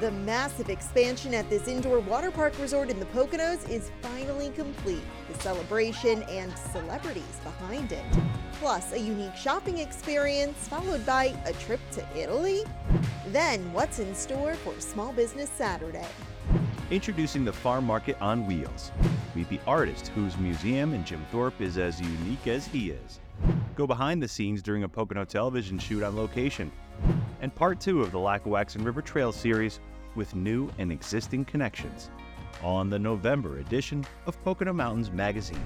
[0.00, 5.02] The massive expansion at this indoor water park resort in the Poconos is finally complete.
[5.30, 8.02] The celebration and celebrities behind it.
[8.54, 12.64] Plus, a unique shopping experience followed by a trip to Italy.
[13.26, 16.08] Then, what's in store for Small Business Saturday?
[16.90, 18.92] Introducing the Farm Market on Wheels.
[19.34, 23.20] Meet the artist whose museum in Jim Thorpe is as unique as he is.
[23.76, 26.72] Go behind the scenes during a Pocono television shoot on location.
[27.42, 29.80] And part two of the Lackawaxen River Trail series
[30.14, 32.10] with new and existing connections
[32.62, 35.64] on the November edition of Pocono Mountains Magazine.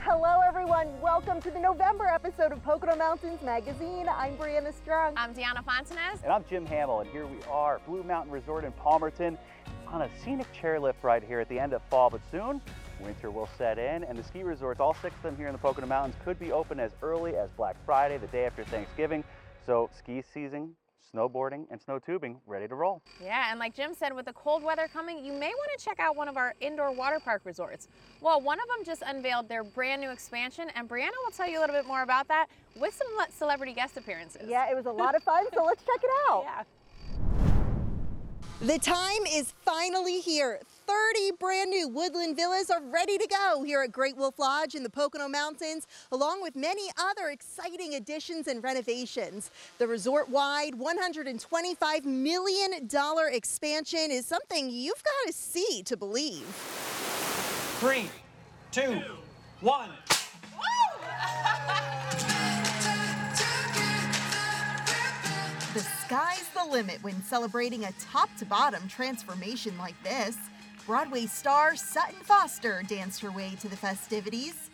[0.00, 0.88] Hello, everyone.
[1.00, 4.08] Welcome to the November episode of Pocono Mountains Magazine.
[4.08, 5.14] I'm Brianna Strunk.
[5.16, 6.22] I'm Deanna Fontanez.
[6.22, 9.38] And I'm Jim Hamill, and here we are, Blue Mountain Resort in Palmerton,
[9.86, 12.60] on a scenic chairlift right here at the end of fall, but soon
[13.00, 15.58] winter will set in, and the ski resorts, all six of them here in the
[15.58, 19.22] Pocono Mountains, could be open as early as Black Friday, the day after Thanksgiving.
[19.66, 20.74] So ski season
[21.14, 23.02] snowboarding and snow tubing ready to roll.
[23.22, 25.98] Yeah, and like Jim said, with the cold weather coming, you may want to check
[26.00, 27.88] out one of our indoor water park resorts.
[28.20, 31.58] Well, one of them just unveiled their brand new expansion, and Brianna will tell you
[31.58, 34.42] a little bit more about that with some celebrity guest appearances.
[34.48, 36.44] Yeah, it was a lot of fun, so let's check it out.
[36.48, 36.62] Yeah.
[38.60, 40.58] The time is finally here.
[40.88, 44.82] 30 brand new woodland villas are ready to go here at Great Wolf Lodge in
[44.82, 49.52] the Pocono Mountains, along with many other exciting additions and renovations.
[49.78, 52.88] The resort-wide $125 million
[53.32, 56.44] expansion is something you've got to see to believe.
[57.78, 58.10] Three,
[58.72, 59.00] two,
[59.60, 59.90] one.
[66.08, 70.38] sky's the limit when celebrating a top to bottom transformation like this.
[70.86, 74.70] Broadway star Sutton Foster danced her way to the festivities.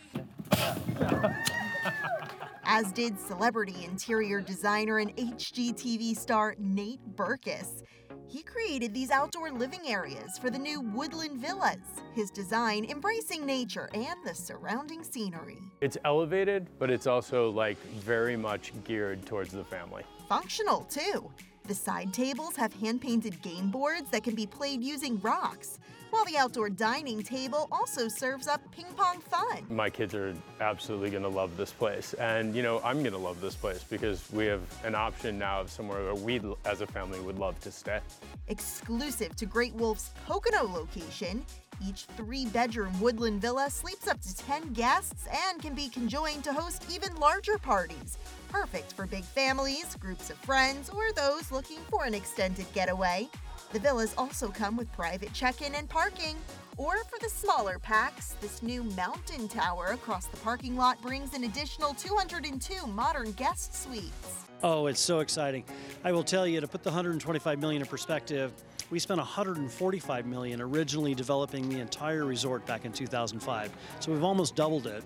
[2.62, 7.82] As did celebrity interior designer and HGTV star Nate Berkus.
[8.28, 11.78] He created these outdoor living areas for the new Woodland Villas,
[12.14, 15.58] his design embracing nature and the surrounding scenery.
[15.80, 20.04] It's elevated, but it's also like very much geared towards the family.
[20.28, 21.30] Functional too.
[21.66, 25.78] The side tables have hand painted game boards that can be played using rocks,
[26.10, 29.66] while the outdoor dining table also serves up ping pong fun.
[29.68, 32.14] My kids are absolutely going to love this place.
[32.14, 35.60] And, you know, I'm going to love this place because we have an option now
[35.60, 38.00] of somewhere where we, as a family, would love to stay.
[38.48, 41.44] Exclusive to Great Wolf's Pocono location,
[41.86, 46.52] each three bedroom woodland villa sleeps up to 10 guests and can be conjoined to
[46.52, 48.18] host even larger parties.
[48.50, 53.28] Perfect for big families, groups of friends, or those looking for an extended getaway.
[53.72, 56.36] The villas also come with private check in and parking.
[56.76, 61.44] Or for the smaller packs, this new mountain tower across the parking lot brings an
[61.44, 64.44] additional 202 modern guest suites.
[64.62, 65.64] Oh, it's so exciting.
[66.04, 68.52] I will tell you to put the 125 million in perspective,
[68.94, 73.72] we spent 145 million originally developing the entire resort back in 2005.
[73.98, 75.02] So we've almost doubled it.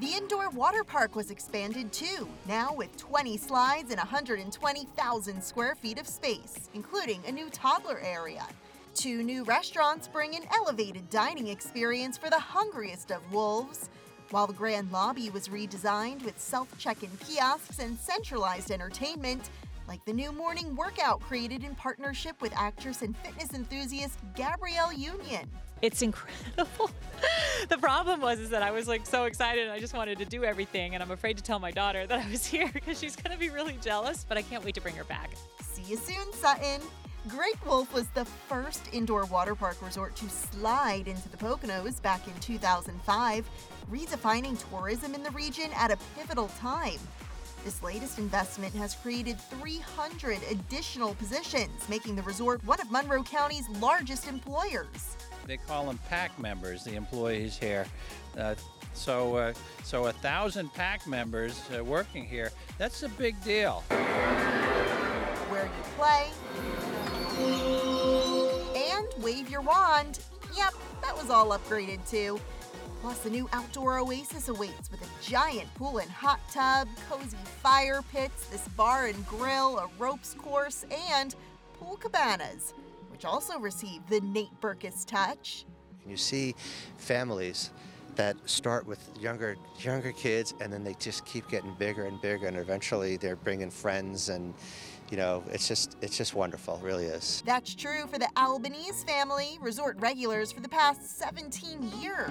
[0.00, 5.98] The indoor water park was expanded too, now with 20 slides and 120,000 square feet
[6.00, 8.46] of space, including a new toddler area.
[8.94, 13.90] Two new restaurants bring an elevated dining experience for the hungriest of wolves.
[14.30, 19.50] While the grand lobby was redesigned with self check in kiosks and centralized entertainment,
[19.90, 25.50] like the new morning workout created in partnership with actress and fitness enthusiast Gabrielle Union.
[25.82, 26.92] It's incredible.
[27.68, 30.24] the problem was is that I was like so excited and I just wanted to
[30.24, 33.16] do everything and I'm afraid to tell my daughter that I was here because she's
[33.16, 35.32] going to be really jealous, but I can't wait to bring her back.
[35.60, 36.82] See you soon, Sutton.
[37.26, 42.24] Great Wolf was the first indoor water park resort to slide into the Poconos back
[42.28, 43.50] in 2005,
[43.90, 47.00] redefining tourism in the region at a pivotal time.
[47.64, 53.68] This latest investment has created 300 additional positions, making the resort one of Monroe County's
[53.80, 55.16] largest employers.
[55.46, 57.84] They call them pack members, the employees here.
[58.38, 58.54] Uh,
[58.94, 59.52] so, uh,
[59.82, 63.84] so a thousand pack members uh, working here, that's a big deal.
[65.50, 66.30] Where you play
[68.74, 70.20] and wave your wand.
[70.56, 72.40] Yep, that was all upgraded too.
[73.00, 78.02] Plus, a new outdoor oasis awaits with a giant pool and hot tub, cozy fire
[78.12, 81.34] pits, this bar and grill, a ropes course, and
[81.78, 82.74] pool cabanas,
[83.10, 85.64] which also receive the Nate Berkus touch.
[86.06, 86.54] You see
[86.98, 87.70] families
[88.16, 92.48] that start with younger younger kids and then they just keep getting bigger and bigger
[92.48, 94.52] and eventually they're bringing friends and
[95.10, 99.04] you know it's just it's just wonderful it really is That's true for the Albanese
[99.06, 102.30] family, resort regulars for the past 17 years.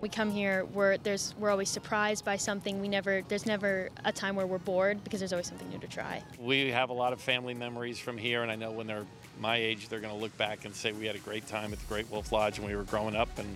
[0.00, 2.80] we come here, we're there's we're always surprised by something.
[2.80, 5.88] We never there's never a time where we're bored because there's always something new to
[5.88, 6.22] try.
[6.38, 9.06] We have a lot of family memories from here, and I know when they're
[9.40, 11.78] my age, they're going to look back and say we had a great time at
[11.78, 13.48] the Great Wolf Lodge when we were growing up, and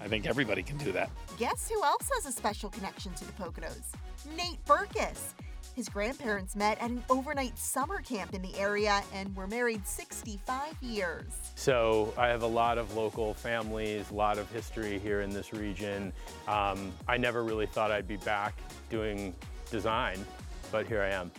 [0.00, 1.10] I think everybody can do that.
[1.38, 3.92] Guess who else has a special connection to the Poconos?
[4.36, 5.34] Nate Berkus.
[5.74, 10.74] His grandparents met at an overnight summer camp in the area and were married 65
[10.80, 11.24] years.
[11.54, 15.52] So I have a lot of local families, a lot of history here in this
[15.52, 16.14] region.
[16.48, 18.58] Um, I never really thought I'd be back
[18.88, 19.34] doing
[19.70, 20.24] design,
[20.72, 21.30] but here I am.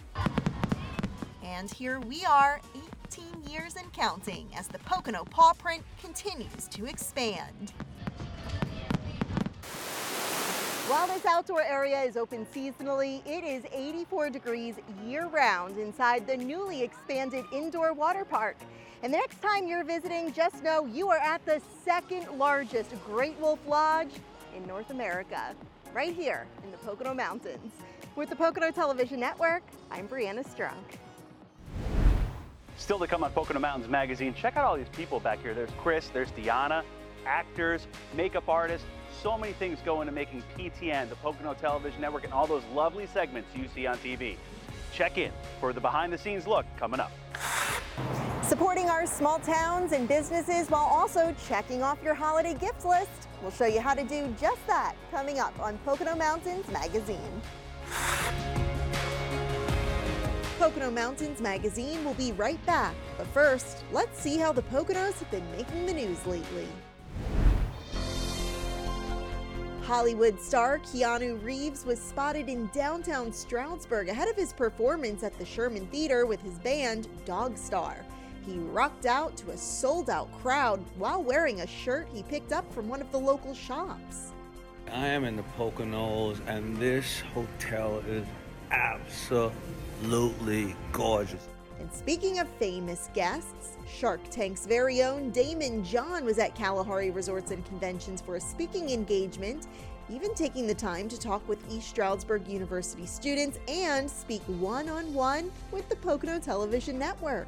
[1.44, 2.62] And here we are,
[3.08, 7.74] 18 years and counting, as the Pocono paw print continues to expand.
[10.88, 14.76] While this outdoor area is open seasonally, it is 84 degrees
[15.06, 18.56] year round inside the newly expanded indoor water park.
[19.04, 23.38] And the next time you're visiting, just know you are at the second largest Great
[23.42, 24.12] Wolf Lodge
[24.56, 25.54] in North America,
[25.94, 27.74] right here in the Pocono Mountains.
[28.16, 30.72] With the Pocono Television Network, I'm Brianna Strunk.
[32.78, 35.54] Still to come on Pocono Mountains Magazine, check out all these people back here.
[35.54, 36.84] There's Chris, there's Deanna,
[37.28, 38.88] actors, makeup artists,
[39.22, 43.08] so many things go into making PTN, the Pocono Television Network, and all those lovely
[43.08, 44.36] segments you see on TV.
[44.94, 47.12] Check in for the behind the scenes look coming up.
[48.44, 53.28] Supporting our small towns and businesses while also checking off your holiday gift list.
[53.42, 57.42] We'll show you how to do just that coming up on Pocono Mountains Magazine.
[60.58, 62.96] Pocono Mountains Magazine will be right back.
[63.18, 66.68] But first, let's see how the Poconos have been making the news lately.
[69.88, 75.46] Hollywood star Keanu Reeves was spotted in downtown Stroudsburg ahead of his performance at the
[75.46, 78.04] Sherman Theater with his band Dogstar.
[78.46, 82.70] He rocked out to a sold out crowd while wearing a shirt he picked up
[82.74, 84.34] from one of the local shops.
[84.92, 88.26] I am in the Poconos, and this hotel is
[88.72, 91.48] absolutely gorgeous.
[91.80, 97.52] And speaking of famous guests, Shark Tank's very own Daymond John was at Kalahari Resorts
[97.52, 99.68] and Conventions for a speaking engagement,
[100.10, 105.14] even taking the time to talk with East Stroudsburg University students and speak one on
[105.14, 107.48] one with the Pocono Television Network.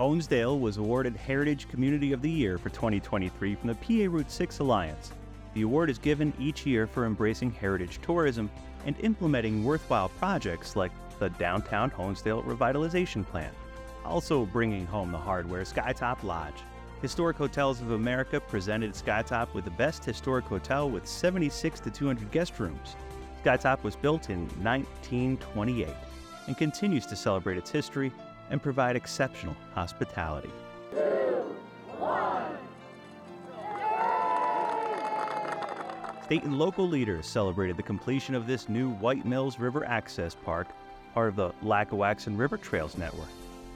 [0.00, 4.58] Honesdale was awarded Heritage Community of the Year for 2023 from the PA Route 6
[4.58, 5.12] Alliance.
[5.52, 8.50] The award is given each year for embracing heritage tourism
[8.86, 13.52] and implementing worthwhile projects like the Downtown Honesdale Revitalization Plan.
[14.04, 16.62] Also bringing home the hardware, Skytop Lodge.
[17.02, 22.30] Historic Hotels of America presented Skytop with the best historic hotel with 76 to 200
[22.30, 22.96] guest rooms.
[23.42, 25.88] Skytop was built in 1928
[26.46, 28.12] and continues to celebrate its history
[28.50, 30.50] and provide exceptional hospitality.
[36.24, 40.68] State and local leaders celebrated the completion of this new White Mills River Access Park,
[41.12, 43.26] part of the Lackawaxen River Trails Network.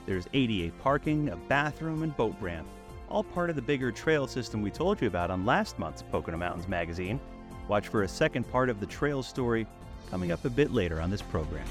[0.05, 2.67] There's ADA parking, a bathroom, and boat ramp,
[3.09, 6.37] all part of the bigger trail system we told you about on last month's Pocono
[6.37, 7.19] Mountains magazine.
[7.67, 9.65] Watch for a second part of the trail story
[10.11, 11.65] coming up a bit later on this program.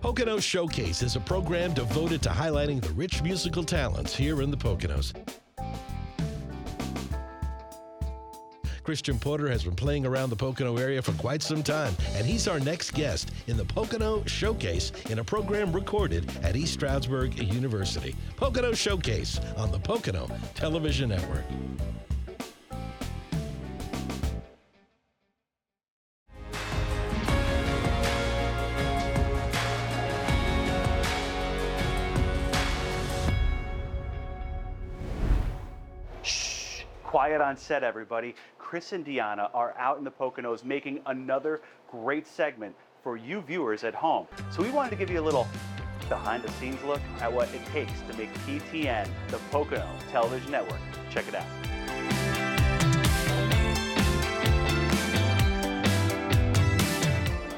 [0.00, 4.56] Pocono Showcase is a program devoted to highlighting the rich musical talents here in the
[4.56, 5.12] Poconos.
[8.88, 12.48] Christian Porter has been playing around the Pocono area for quite some time, and he's
[12.48, 18.16] our next guest in the Pocono Showcase in a program recorded at East Stroudsburg University.
[18.36, 21.44] Pocono Showcase on the Pocono Television Network.
[37.04, 38.34] Quiet on set, everybody.
[38.68, 43.82] Chris and Deanna are out in the Poconos making another great segment for you viewers
[43.82, 44.26] at home.
[44.50, 45.48] So we wanted to give you a little
[46.10, 50.78] behind the scenes look at what it takes to make PTN the Pocono Television Network.
[51.10, 51.46] Check it out.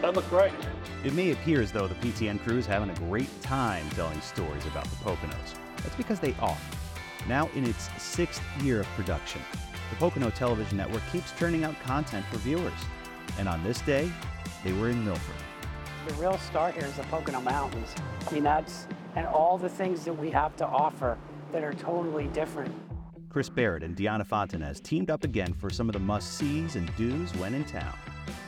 [0.02, 0.52] That looked great.
[1.02, 4.64] It may appear as though the PTN crew is having a great time telling stories
[4.66, 5.56] about the Poconos.
[5.82, 6.56] That's because they are.
[7.26, 9.40] Now in its sixth year of production,
[9.90, 12.72] the Pocono Television Network keeps churning out content for viewers.
[13.38, 14.10] And on this day,
[14.64, 15.34] they were in Milford.
[16.06, 17.94] The real star here is the Pocono Mountains.
[18.26, 21.18] I mean, that's, and all the things that we have to offer
[21.52, 22.74] that are totally different.
[23.28, 27.34] Chris Barrett and Deanna Fontanez teamed up again for some of the must-sees and do's
[27.36, 27.96] when in town.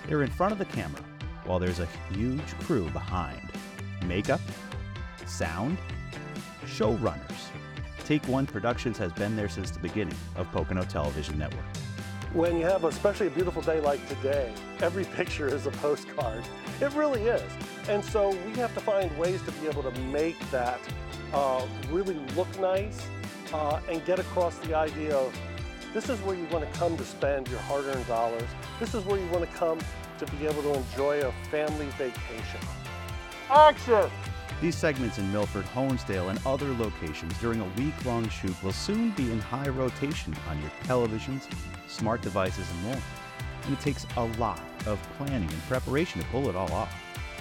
[0.09, 1.03] They're in front of the camera,
[1.45, 3.51] while there's a huge crew behind.
[4.07, 4.41] Makeup,
[5.27, 5.79] sound,
[6.67, 7.52] showrunners,
[8.05, 11.65] Take One Productions has been there since the beginning of Pocono Television Network.
[12.33, 16.43] When you have especially a beautiful day like today, every picture is a postcard.
[16.81, 17.43] It really is.
[17.89, 20.81] And so we have to find ways to be able to make that
[21.33, 23.07] uh, really look nice
[23.53, 25.39] uh, and get across the idea of
[25.95, 28.49] this is where you want to come to spend your hard-earned dollars.
[28.81, 29.79] This is where you want to come
[30.19, 32.61] to be able to enjoy a family vacation.
[33.51, 34.11] Action!
[34.63, 39.33] These segments in Milford, Honesdale, and other locations during a week-long shoot will soon be
[39.33, 41.49] in high rotation on your televisions,
[41.89, 43.03] smart devices, and more.
[43.65, 46.95] And it takes a lot of planning and preparation to pull it all off.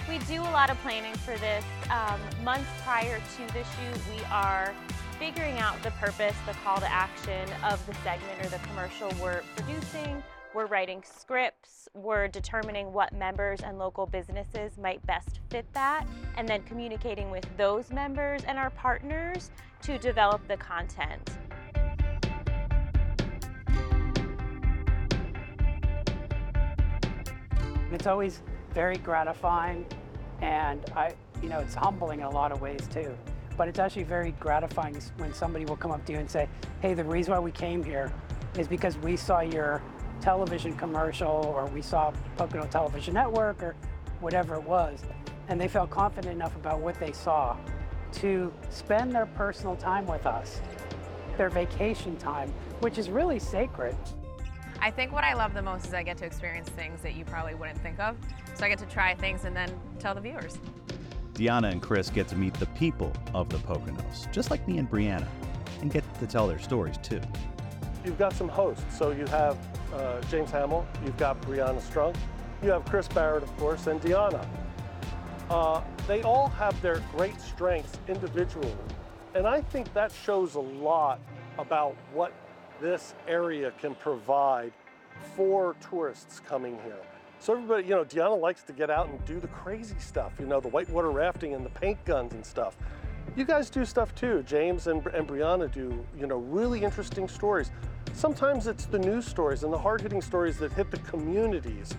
[0.10, 1.64] We do a lot of planning for this.
[1.92, 4.74] Um, months prior to the shoot, we are
[5.20, 9.44] figuring out the purpose, the call to action of the segment or the commercial we're
[9.56, 10.24] producing.
[10.54, 16.06] We're writing scripts, we're determining what members and local businesses might best fit that,
[16.36, 19.50] and then communicating with those members and our partners
[19.84, 21.30] to develop the content.
[27.94, 28.42] It's always
[28.74, 29.86] very gratifying
[30.42, 33.18] and I, you know, it's humbling in a lot of ways too.
[33.56, 36.50] But it's actually very gratifying when somebody will come up to you and say,
[36.82, 38.12] hey, the reason why we came here
[38.58, 39.82] is because we saw your
[40.22, 43.76] television commercial or we saw Pocono Television Network or
[44.20, 45.02] whatever it was.
[45.48, 47.58] And they felt confident enough about what they saw
[48.14, 50.62] to spend their personal time with us,
[51.38, 53.96] their vacation time, which is really sacred.
[54.80, 57.26] I think what I love the most is I get to experience things that you
[57.26, 58.16] probably wouldn't think of.
[58.56, 60.58] So I get to try things and then tell the viewers.
[61.34, 64.90] Deanna and Chris get to meet the people of the Poconos, just like me and
[64.90, 65.28] Brianna,
[65.82, 67.22] and get to tell their stories too.
[68.04, 68.98] You've got some hosts.
[68.98, 69.58] So you have
[69.94, 72.16] uh, James Hamill, you've got Brianna Strunk,
[72.64, 74.46] you have Chris Barrett, of course, and Deanna.
[75.50, 78.74] Uh, they all have their great strengths individually.
[79.36, 81.20] And I think that shows a lot
[81.58, 82.34] about what
[82.82, 84.72] this area can provide
[85.36, 87.00] for tourists coming here.
[87.40, 90.46] So everybody, you know, Deanna likes to get out and do the crazy stuff, you
[90.46, 92.78] know, the whitewater rafting and the paint guns and stuff.
[93.34, 94.44] You guys do stuff too.
[94.44, 97.72] James and, and Brianna do, you know, really interesting stories.
[98.14, 101.96] Sometimes it's the news stories and the hard-hitting stories that hit the communities.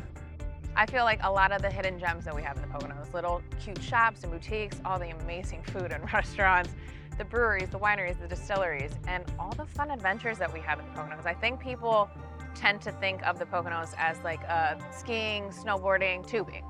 [0.76, 3.14] I feel like a lot of the hidden gems that we have in the Poconos,
[3.14, 6.70] little cute shops and boutiques, all the amazing food and restaurants,
[7.16, 10.84] the breweries, the wineries, the distilleries, and all the fun adventures that we have in
[10.84, 11.24] the Poconos.
[11.24, 12.10] I think people
[12.54, 16.64] tend to think of the Poconos as like uh, skiing, snowboarding, tubing,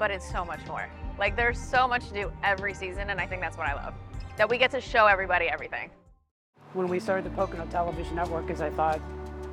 [0.00, 0.88] but it's so much more.
[1.18, 3.94] Like there's so much to do every season, and I think that's what I love,
[4.36, 5.90] that we get to show everybody everything.
[6.72, 9.00] When we started the Pocono Television Network, is I thought,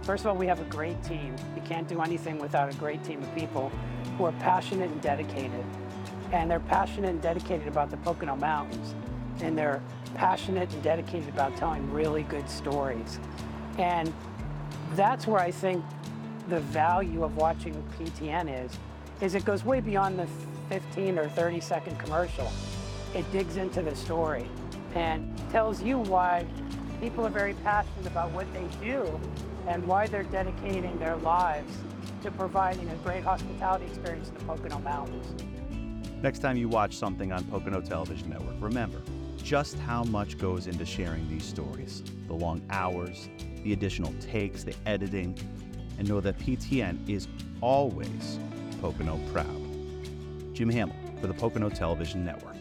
[0.01, 1.35] first of all, we have a great team.
[1.53, 3.71] We can't do anything without a great team of people
[4.17, 5.63] who are passionate and dedicated.
[6.31, 8.95] And they're passionate and dedicated about the Pocono Mountains.
[9.41, 9.83] And they're
[10.15, 13.19] passionate and dedicated about telling really good stories.
[13.77, 14.11] And
[14.93, 15.85] that's where I think
[16.49, 18.71] the value of watching PTN is,
[19.21, 20.27] is it goes way beyond the
[20.71, 22.49] 15 or 30 second commercial.
[23.13, 24.47] It digs into the story
[24.95, 26.45] and tells you why
[27.01, 29.19] people are very passionate about what they do
[29.67, 31.73] and why they're dedicating their lives
[32.23, 35.43] to providing a great hospitality experience in the Pocono Mountains.
[36.23, 39.01] Next time you watch something on Pocono Television Network, remember
[39.43, 43.27] just how much goes into sharing these stories the long hours,
[43.65, 45.37] the additional takes, the editing,
[45.97, 47.27] and know that PTN is
[47.59, 48.39] always
[48.79, 49.60] Pocono proud.
[50.61, 52.55] Jim Hamill for the Pocono Television Network.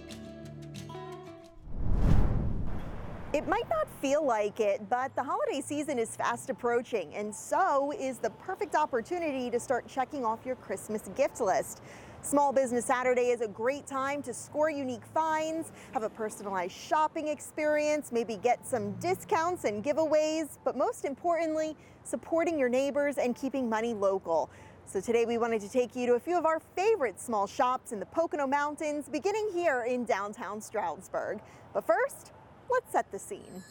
[3.35, 7.93] It might not feel like it, but the holiday season is fast approaching, and so
[7.93, 11.83] is the perfect opportunity to start checking off your Christmas gift list.
[12.23, 17.29] Small Business Saturday is a great time to score unique finds, have a personalized shopping
[17.29, 23.69] experience, maybe get some discounts and giveaways, but most importantly, supporting your neighbors and keeping
[23.69, 24.51] money local.
[24.93, 27.93] So today we wanted to take you to a few of our favorite small shops
[27.93, 31.39] in the Pocono Mountains, beginning here in downtown Stroudsburg.
[31.73, 32.33] But first,
[32.69, 33.63] let's set the scene.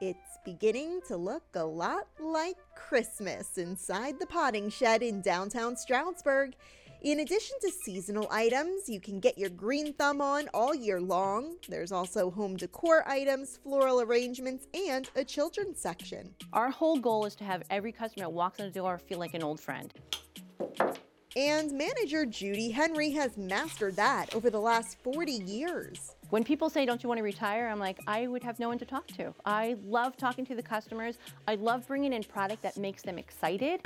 [0.00, 6.56] It's beginning to look a lot like Christmas inside the potting shed in downtown Stroudsburg.
[7.02, 11.54] In addition to seasonal items, you can get your green thumb on all year long.
[11.68, 16.34] There's also home decor items, floral arrangements, and a children's section.
[16.52, 19.34] Our whole goal is to have every customer that walks in the door feel like
[19.34, 19.94] an old friend.
[21.36, 26.16] And manager Judy Henry has mastered that over the last 40 years.
[26.30, 27.68] When people say, Don't you want to retire?
[27.68, 29.32] I'm like, I would have no one to talk to.
[29.44, 31.18] I love talking to the customers.
[31.46, 33.82] I love bringing in product that makes them excited.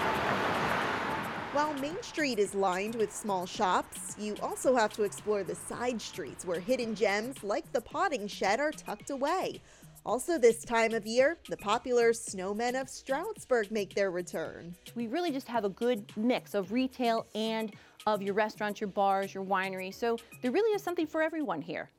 [1.52, 6.00] While Main Street is lined with small shops, you also have to explore the side
[6.00, 9.60] streets where hidden gems like the potting shed are tucked away.
[10.06, 14.74] Also, this time of year, the popular snowmen of Stroudsburg make their return.
[14.94, 17.74] We really just have a good mix of retail and
[18.06, 19.92] of your restaurants, your bars, your winery.
[19.92, 21.90] So there really is something for everyone here.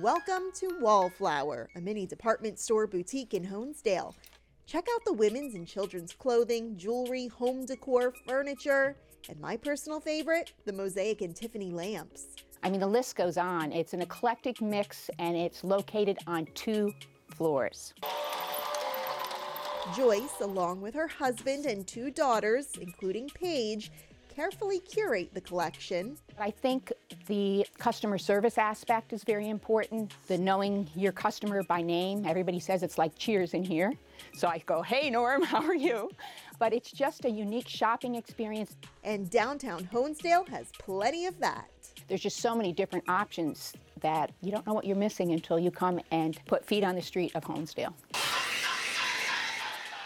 [0.00, 4.14] Welcome to Wallflower, a mini department store boutique in Honesdale.
[4.66, 8.96] Check out the women's and children's clothing, jewelry, home decor, furniture,
[9.28, 12.28] and my personal favorite, the mosaic and Tiffany lamps.
[12.62, 13.72] I mean, the list goes on.
[13.72, 16.94] It's an eclectic mix and it's located on two
[17.34, 17.92] floors.
[19.94, 23.92] Joyce, along with her husband and two daughters, including Paige,
[24.34, 26.16] carefully curate the collection.
[26.38, 26.90] I think
[27.26, 30.14] the customer service aspect is very important.
[30.26, 32.24] The knowing your customer by name.
[32.26, 33.92] Everybody says it's like cheers in here.
[34.34, 36.10] So I go, hey, Norm, how are you?
[36.58, 38.76] But it's just a unique shopping experience.
[39.02, 41.68] And downtown Honesdale has plenty of that.
[42.08, 45.70] There's just so many different options that you don't know what you're missing until you
[45.70, 47.94] come and put feet on the street of Honesdale.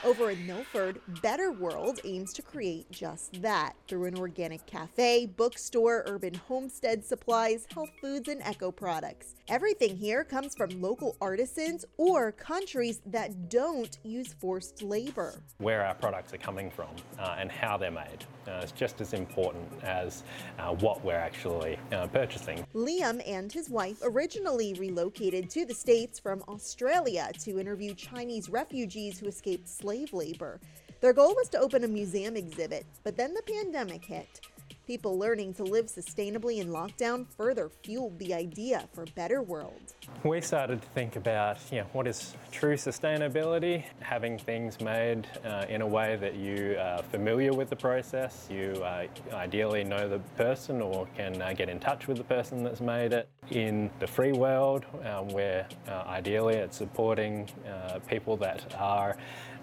[0.05, 6.05] Over in Milford, Better World aims to create just that through an organic cafe, bookstore,
[6.07, 9.35] urban homestead supplies, health foods, and eco products.
[9.49, 15.43] Everything here comes from local artisans or countries that don't use forced labor.
[15.59, 19.15] Where our products are coming from uh, and how they're made uh, is just as
[19.15, 20.23] important as
[20.61, 22.65] uh, what we're actually uh, purchasing.
[22.73, 29.19] Liam and his wife originally relocated to the States from Australia to interview Chinese refugees
[29.19, 30.61] who escaped slave labor.
[31.01, 34.41] Their goal was to open a museum exhibit, but then the pandemic hit.
[34.87, 39.93] People learning to live sustainably in lockdown further fueled the idea for a Better World.
[40.25, 45.67] We started to think about you know, what is true sustainability, having things made uh,
[45.69, 50.21] in a way that you are familiar with the process, you uh, ideally know the
[50.37, 53.29] person or can uh, get in touch with the person that's made it.
[53.51, 59.17] In the free world, um, where uh, ideally it's supporting uh, people that are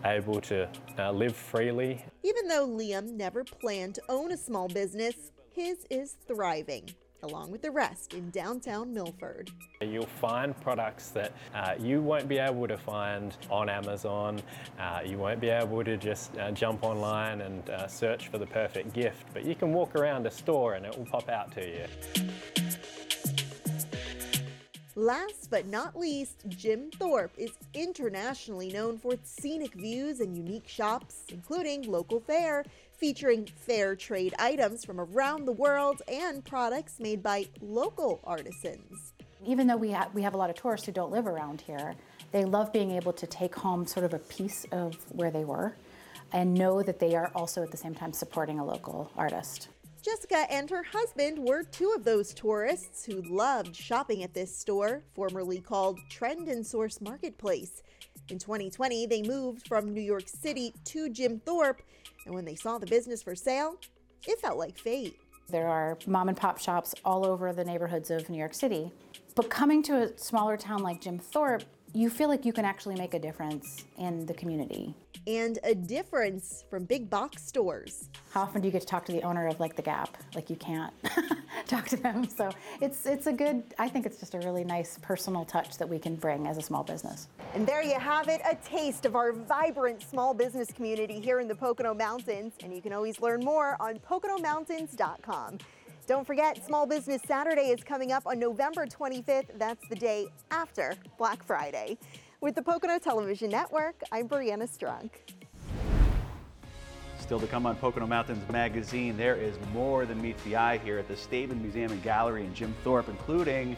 [0.06, 2.04] able to uh, live freely.
[2.24, 6.89] Even though Liam never planned to own a small business, his is thriving,
[7.24, 9.52] along with the rest in downtown Milford.
[9.82, 14.41] You'll find products that uh, you won't be able to find on Amazon.
[14.80, 18.48] Uh, you won't be able to just uh, jump online and uh, search for the
[18.48, 21.65] perfect gift, but you can walk around a store and it will pop out to
[21.65, 21.86] you.
[24.97, 30.69] Last but not least, Jim Thorpe is internationally known for its scenic views and unique
[30.69, 37.21] shops, including Local Fair, featuring fair trade items from around the world and products made
[37.21, 39.12] by local artisans.
[39.45, 41.93] Even though we, ha- we have a lot of tourists who don't live around here,
[42.31, 45.75] they love being able to take home sort of a piece of where they were
[46.31, 49.67] and know that they are also at the same time supporting a local artist.
[50.06, 55.02] Jessica and her husband were two of those tourists who loved shopping at this store,
[55.15, 57.82] formerly called Trend and Source Marketplace.
[58.30, 61.82] In 2020, they moved from New York City to Jim Thorpe,
[62.28, 63.78] and when they saw the business for sale,
[64.28, 65.20] it felt like fate.
[65.50, 68.91] There are mom and pop shops all over the neighborhoods of New York City.
[69.34, 71.63] But coming to a smaller town like Jim Thorpe,
[71.95, 74.93] you feel like you can actually make a difference in the community.
[75.27, 78.10] And a difference from big box stores.
[78.31, 80.17] How often do you get to talk to the owner of like the Gap?
[80.36, 80.93] Like you can't
[81.67, 82.27] talk to them.
[82.27, 85.88] So it's it's a good I think it's just a really nice personal touch that
[85.88, 87.29] we can bring as a small business.
[87.53, 91.47] And there you have it, a taste of our vibrant small business community here in
[91.47, 92.53] the Pocono Mountains.
[92.62, 95.60] And you can always learn more on PoconoMountains.com.
[96.08, 99.58] Don't forget, Small Business Saturday is coming up on November 25th.
[99.58, 101.98] That's the day after Black Friday.
[102.41, 105.10] With the Pocono Television Network, I'm Brianna Strunk.
[107.18, 111.00] Still to come on Pocono Mountains Magazine, there is more than meets the eye here
[111.00, 113.76] at the Stabin Museum and Gallery in Jim Thorpe, including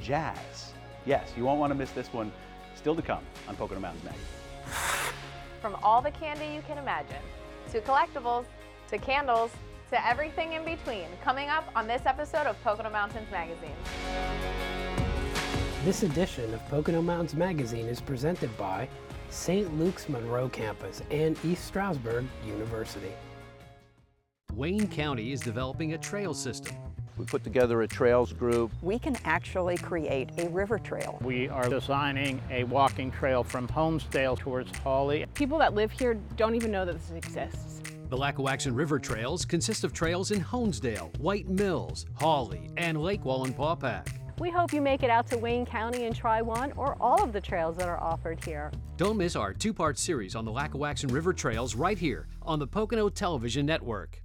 [0.00, 0.72] jazz.
[1.04, 2.32] Yes, you won't want to miss this one.
[2.76, 4.26] Still to come on Pocono Mountains Magazine.
[5.60, 7.22] From all the candy you can imagine,
[7.72, 8.46] to collectibles,
[8.88, 9.50] to candles,
[9.92, 13.76] to everything in between, coming up on this episode of Pocono Mountains Magazine.
[15.84, 18.88] This edition of Pocono Mountains Magazine is presented by
[19.28, 19.78] St.
[19.78, 23.12] Luke's Monroe Campus and East Stroudsburg University.
[24.54, 26.74] Wayne County is developing a trail system.
[27.18, 28.72] We put together a trails group.
[28.80, 31.18] We can actually create a river trail.
[31.20, 35.26] We are designing a walking trail from Honesdale towards Hawley.
[35.34, 37.82] People that live here don't even know that this exists.
[38.12, 44.06] The Lackawaxen River Trails consist of trails in Honesdale, White Mills, Hawley, and Lake Wallenpaupack.
[44.38, 47.32] We hope you make it out to Wayne County and try one or all of
[47.32, 48.70] the trails that are offered here.
[48.98, 52.66] Don't miss our two part series on the Lackawaxen River Trails right here on the
[52.66, 54.22] Pocono Television Network.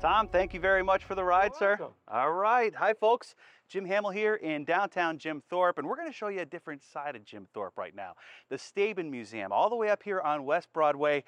[0.00, 1.76] Tom, thank you very much for the ride, sir.
[2.06, 2.72] All right.
[2.76, 3.34] Hi, folks.
[3.68, 6.84] Jim Hamill here in downtown Jim Thorpe, and we're going to show you a different
[6.84, 8.14] side of Jim Thorpe right now.
[8.48, 11.24] The Stabin Museum, all the way up here on West Broadway,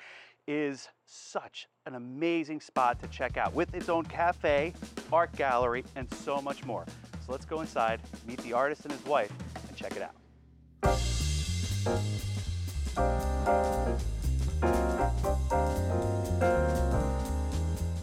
[0.46, 4.72] is such an amazing spot to check out with its own cafe,
[5.12, 6.87] art gallery, and so much more.
[7.26, 9.33] So let's go inside, meet the artist and his wife,
[9.66, 10.14] and check it out.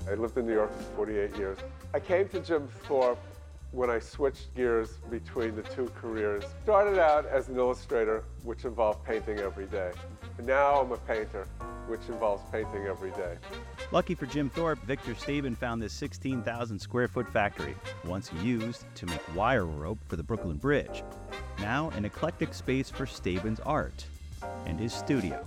[0.10, 1.58] I lived in New York for 48 years.
[1.94, 3.20] I came to Jim Thorpe
[3.72, 6.44] when I switched gears between the two careers.
[6.64, 9.92] Started out as an illustrator, which involved painting every day.
[10.38, 11.46] And now I'm a painter,
[11.88, 13.36] which involves painting every day.
[13.92, 19.06] Lucky for Jim Thorpe, Victor Stabin found this 16,000 square foot factory, once used to
[19.08, 21.04] make wire rope for the Brooklyn Bridge.
[21.60, 24.06] Now an eclectic space for Stabin's art
[24.66, 25.46] and his studio.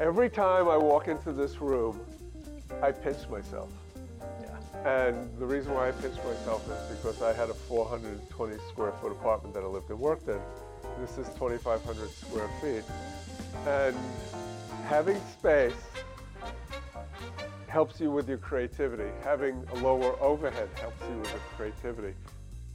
[0.00, 2.00] Every time I walk into this room,
[2.82, 3.70] I pinch myself.
[4.84, 9.12] And the reason why I pinched myself is because I had a 420 square foot
[9.12, 10.40] apartment that I lived and worked in.
[11.00, 12.84] This is 2,500 square feet.
[13.66, 13.96] And
[14.86, 15.74] having space
[17.66, 19.10] helps you with your creativity.
[19.24, 22.14] Having a lower overhead helps you with your creativity.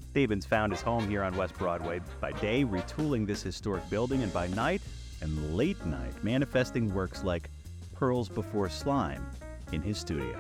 [0.10, 4.34] Stevens found his home here on West Broadway, by day retooling this historic building, and
[4.34, 4.82] by night
[5.22, 7.50] and late night manifesting works like
[7.94, 9.26] Pearls Before Slime
[9.72, 10.40] in his studio.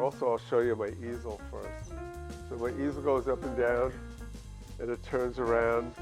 [0.00, 1.92] Also, I'll show you my easel first.
[2.48, 3.92] So my easel goes up and down,
[4.80, 5.92] and it turns around,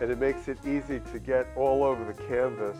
[0.00, 2.76] and it makes it easy to get all over the canvas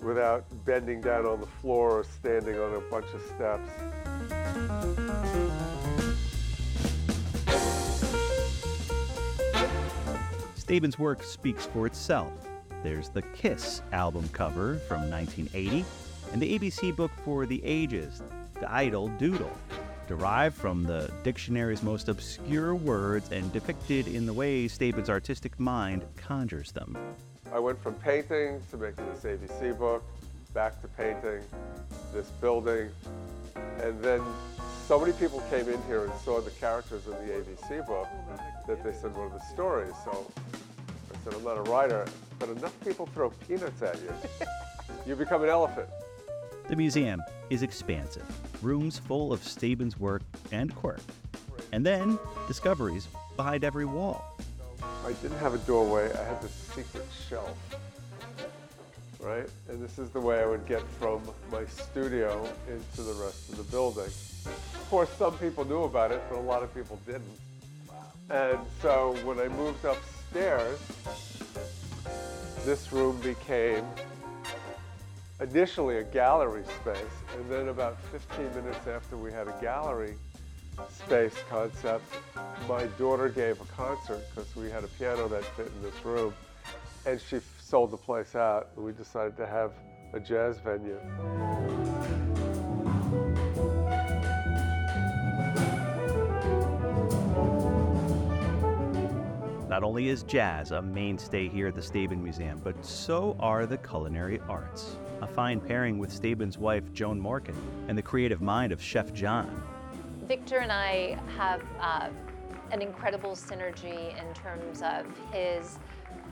[0.00, 3.70] without bending down on the floor or standing on a bunch of steps.
[10.54, 12.32] Stabin's work speaks for itself.
[12.82, 15.84] There's the Kiss album cover from 1980
[16.36, 18.20] and the ABC book for the ages,
[18.60, 19.56] the Daedal Doodle,
[20.06, 26.04] derived from the dictionary's most obscure words and depicted in the way Stabin's artistic mind
[26.18, 26.94] conjures them.
[27.54, 30.04] I went from painting to making this ABC book,
[30.52, 31.42] back to painting,
[32.12, 32.90] this building,
[33.80, 34.20] and then
[34.86, 38.08] so many people came in here and saw the characters in the ABC book
[38.66, 39.94] that they said, what are the stories?
[40.04, 40.30] So
[41.14, 42.04] I said, I'm not a writer,
[42.38, 44.12] but enough people throw peanuts at you,
[45.06, 45.88] you become an elephant.
[46.68, 48.26] The museum is expansive,
[48.60, 51.00] rooms full of Stabin's work and quirk,
[51.70, 54.36] and then discoveries behind every wall.
[55.04, 57.56] I didn't have a doorway, I had this secret shelf,
[59.20, 59.48] right?
[59.68, 63.58] And this is the way I would get from my studio into the rest of
[63.58, 64.10] the building.
[64.44, 67.38] Of course, some people knew about it, but a lot of people didn't.
[68.28, 70.80] And so when I moved upstairs,
[72.64, 73.84] this room became
[75.40, 76.96] initially a gallery space,
[77.36, 80.14] and then about 15 minutes after we had a gallery
[80.90, 82.04] space concept,
[82.68, 86.32] my daughter gave a concert because we had a piano that fit in this room,
[87.04, 89.72] and she sold the place out, and we decided to have
[90.14, 91.00] a jazz venue.
[99.68, 103.76] Not only is jazz a mainstay here at the Stabin Museum, but so are the
[103.76, 104.96] culinary arts.
[105.22, 107.56] A fine pairing with Stabin's wife, Joan Morkin,
[107.88, 109.62] and the creative mind of Chef John.
[110.28, 112.10] Victor and I have uh,
[112.70, 115.78] an incredible synergy in terms of his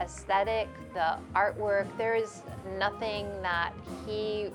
[0.00, 1.86] aesthetic, the artwork.
[1.96, 2.42] There is
[2.78, 3.72] nothing that
[4.06, 4.48] he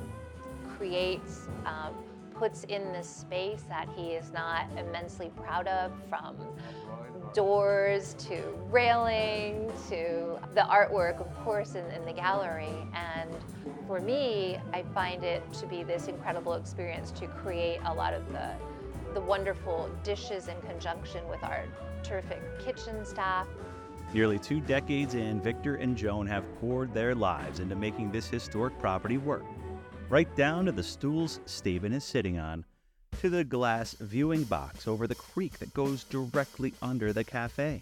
[0.77, 1.95] creates, um,
[2.35, 6.35] puts in this space that he is not immensely proud of from
[7.33, 12.73] doors to railing to the artwork, of course, in, in the gallery.
[12.93, 13.29] And
[13.87, 18.31] for me, I find it to be this incredible experience to create a lot of
[18.31, 18.51] the,
[19.13, 21.65] the wonderful dishes in conjunction with our
[22.03, 23.47] terrific kitchen staff.
[24.13, 28.77] Nearly two decades in, Victor and Joan have poured their lives into making this historic
[28.79, 29.43] property work.
[30.09, 32.65] Right down to the stools Stephen is sitting on,
[33.19, 37.81] to the glass viewing box over the creek that goes directly under the cafe.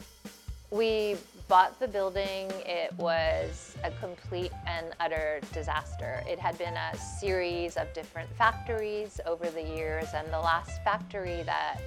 [0.71, 1.15] We
[1.47, 2.51] bought the building.
[2.65, 6.23] It was a complete and utter disaster.
[6.27, 11.43] It had been a series of different factories over the years, and the last factory
[11.43, 11.81] that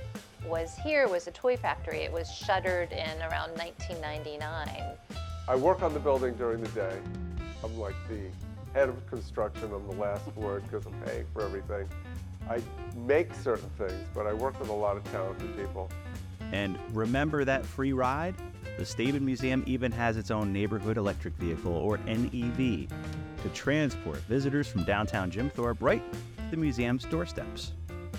[0.46, 1.98] was here was a toy factory.
[1.98, 4.82] It was shuttered in around 1999.
[5.48, 6.96] I work on the building during the day.
[7.64, 8.30] I'm like the
[8.72, 11.88] head of construction on the last board because I'm paying for everything.
[12.50, 12.60] I
[13.06, 15.88] make certain things, but I work with a lot of talented people.
[16.50, 18.34] And remember that free ride?
[18.76, 24.66] The Stabin Museum even has its own neighborhood electric vehicle, or NEV, to transport visitors
[24.66, 27.72] from downtown Jim Thorpe right to the museum's doorsteps.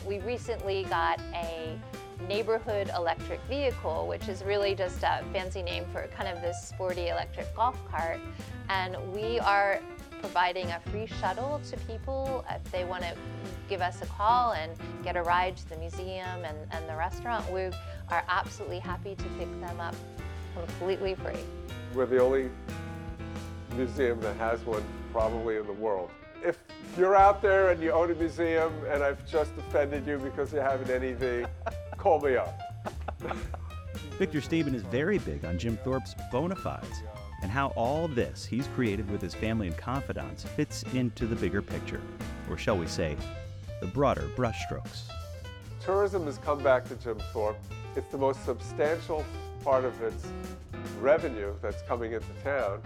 [0.07, 1.77] We recently got a
[2.29, 7.09] neighborhood electric vehicle, which is really just a fancy name for kind of this sporty
[7.09, 8.21] electric golf cart.
[8.69, 9.81] And we are
[10.21, 13.13] providing a free shuttle to people if they want to
[13.67, 14.71] give us a call and
[15.03, 17.51] get a ride to the museum and, and the restaurant.
[17.51, 17.63] We
[18.09, 19.95] are absolutely happy to pick them up
[20.55, 21.39] completely free.
[21.93, 22.49] We're the only
[23.75, 26.11] museum that has one probably in the world.
[26.43, 26.59] If
[26.97, 30.59] you're out there and you own a museum and I've just offended you because you
[30.59, 31.47] have an NEV,
[31.97, 32.59] call me up.
[34.17, 37.01] Victor Stabin is very big on Jim Thorpe's bona fides
[37.41, 41.61] and how all this he's created with his family and confidants fits into the bigger
[41.61, 42.01] picture,
[42.49, 43.15] or shall we say,
[43.79, 45.09] the broader brushstrokes.
[45.83, 47.57] Tourism has come back to Jim Thorpe.
[47.95, 49.25] It's the most substantial
[49.63, 50.27] part of its
[50.99, 52.81] revenue that's coming into town,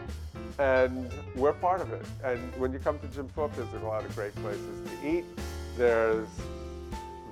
[0.60, 2.06] and we're part of it.
[2.24, 5.26] And when you come to Jim Thorpe, there's a lot of great places to eat.
[5.78, 6.28] There's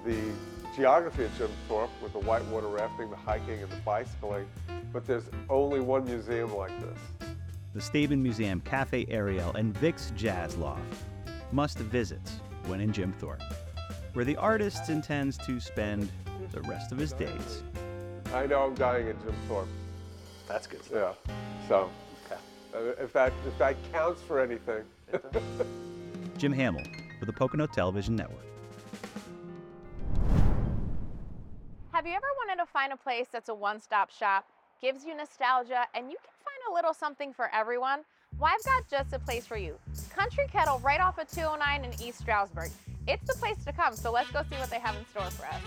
[0.06, 0.20] the
[0.76, 4.48] geography of Jim Thorpe with the whitewater rafting, the hiking, and the bicycling,
[4.92, 7.30] but there's only one museum like this.
[7.74, 10.82] The Stabin Museum Cafe Ariel and Vic's Jazz Loft
[11.52, 13.42] must visits when in Jim Thorpe,
[14.14, 16.12] where the artist intends to spend
[16.52, 17.64] the rest of his days.
[18.34, 19.68] I know I'm dying in Jim Thorpe.
[20.48, 20.82] That's good.
[20.92, 21.14] Yeah.
[21.68, 21.90] So,
[22.74, 24.84] uh, if that if that counts for anything.
[26.38, 26.84] Jim Hamill
[27.20, 28.53] for the Pocono Television Network.
[32.04, 34.46] Have you ever wanted to find a place that's a one-stop shop,
[34.82, 38.02] gives you nostalgia, and you can find a little something for everyone?
[38.38, 39.78] Well, I've got just a place for you.
[40.14, 42.72] Country Kettle right off of 209 in East Stroudsburg.
[43.08, 45.46] It's the place to come, so let's go see what they have in store for
[45.46, 45.62] us.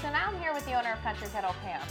[0.00, 1.82] So now I'm here with the owner of Country Kettle, Pam.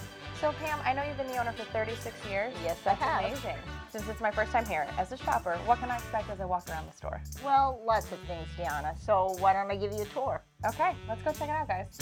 [0.44, 2.54] So Pam, I know you've been the owner for 36 years.
[2.66, 3.24] Yes, I That's have.
[3.24, 3.56] amazing.
[3.94, 6.44] Since it's my first time here, as a shopper, what can I expect as I
[6.46, 7.22] walk around the store?
[7.46, 8.94] Well, lots of things, Deanna.
[9.06, 10.44] So why don't I give you a tour?
[10.68, 11.98] Okay, let's go check it out, guys.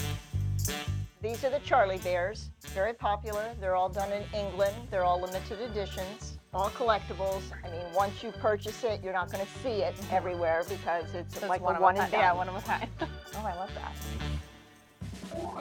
[1.22, 2.50] These are the Charlie Bears.
[2.74, 3.54] Very popular.
[3.60, 4.74] They're all done in England.
[4.90, 7.42] They're all limited editions, all collectibles.
[7.64, 11.36] I mean, once you purchase it, you're not going to see it everywhere because it's
[11.36, 12.20] So it's like one a of a one kind- and done.
[12.22, 12.88] yeah, one of a kind.
[13.36, 13.94] oh, I love that.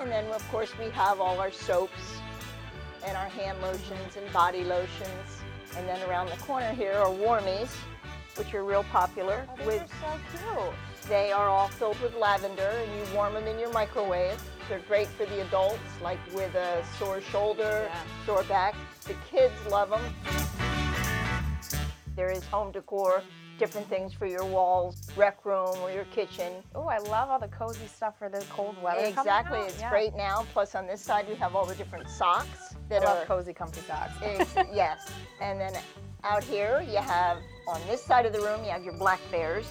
[0.02, 1.94] And then, of course, we have all our soaps
[3.06, 5.42] and our hand lotions and body lotions.
[5.78, 7.70] And then around the corner here are warmies,
[8.38, 9.48] which are real popular.
[9.50, 10.74] Oh, with are so cute.
[11.10, 14.42] They are all filled with lavender, and you warm them in your microwave.
[14.70, 17.90] They're great for the adults, like with a sore shoulder,
[18.26, 18.76] sore back.
[19.06, 20.02] The kids love them.
[22.16, 23.24] There is home decor,
[23.58, 26.54] different things for your walls, rec room or your kitchen.
[26.76, 29.06] Oh, I love all the cozy stuff for the cold weather.
[29.06, 29.90] Exactly, it's Yeah.
[29.90, 30.46] great now.
[30.54, 33.82] Plus, on this side, we have all the different socks that love are cozy, comfy
[33.82, 34.13] socks.
[34.21, 35.12] Ex- yes.
[35.41, 35.73] And then
[36.23, 39.65] out here, you have on this side of the room, you have your black bears.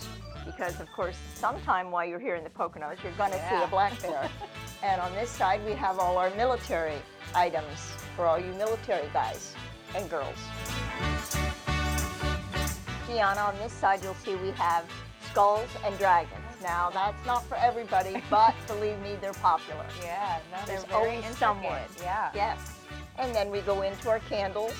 [0.46, 3.66] Because, of course, sometime while you're here in the Poconos, you're going to see a
[3.68, 4.28] black bear.
[4.82, 6.96] and on this side, we have all our military
[7.34, 9.54] items for all you military guys
[9.94, 10.36] and girls.
[13.06, 14.84] Deanna, on this side, you'll see we have
[15.30, 16.40] skulls and dragons.
[16.62, 19.84] Now, that's not for everybody, but believe me, they're popular.
[20.02, 21.38] Yeah, no, they're There's very always intricate.
[21.38, 21.80] someone.
[22.02, 22.30] Yeah.
[22.34, 22.79] Yes.
[23.20, 24.74] And then we go into our candles.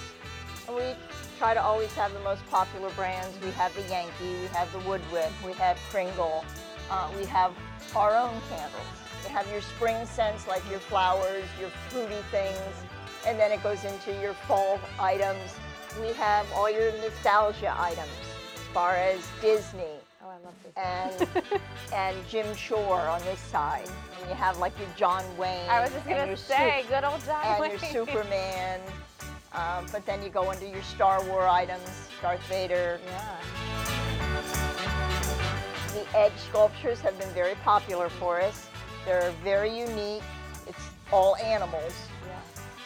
[0.67, 0.95] And we
[1.39, 3.39] try to always have the most popular brands.
[3.45, 6.45] We have the Yankee, we have the Woodwick, we have Kringle,
[6.91, 7.53] uh, we have
[7.95, 8.87] our own candles.
[9.25, 12.59] You have your spring scents like your flowers, your fruity things,
[13.27, 15.55] and then it goes into your fall items.
[16.01, 18.09] We have all your nostalgia items
[18.55, 20.01] as far as Disney.
[20.23, 20.73] Oh, I love this.
[20.77, 21.61] And
[21.95, 23.89] and Jim Shore on this side.
[24.21, 25.69] And you have like your John Wayne.
[25.69, 27.71] I was just gonna say, good old John and Wayne.
[27.71, 28.81] your Superman.
[29.53, 33.01] Um, but then you go into your Star War items, Darth Vader.
[33.05, 33.37] Yeah.
[35.95, 38.69] The edge sculptures have been very popular for us.
[39.05, 40.23] They're very unique.
[40.69, 40.79] It's
[41.13, 41.95] all animals.
[42.27, 42.39] Yeah.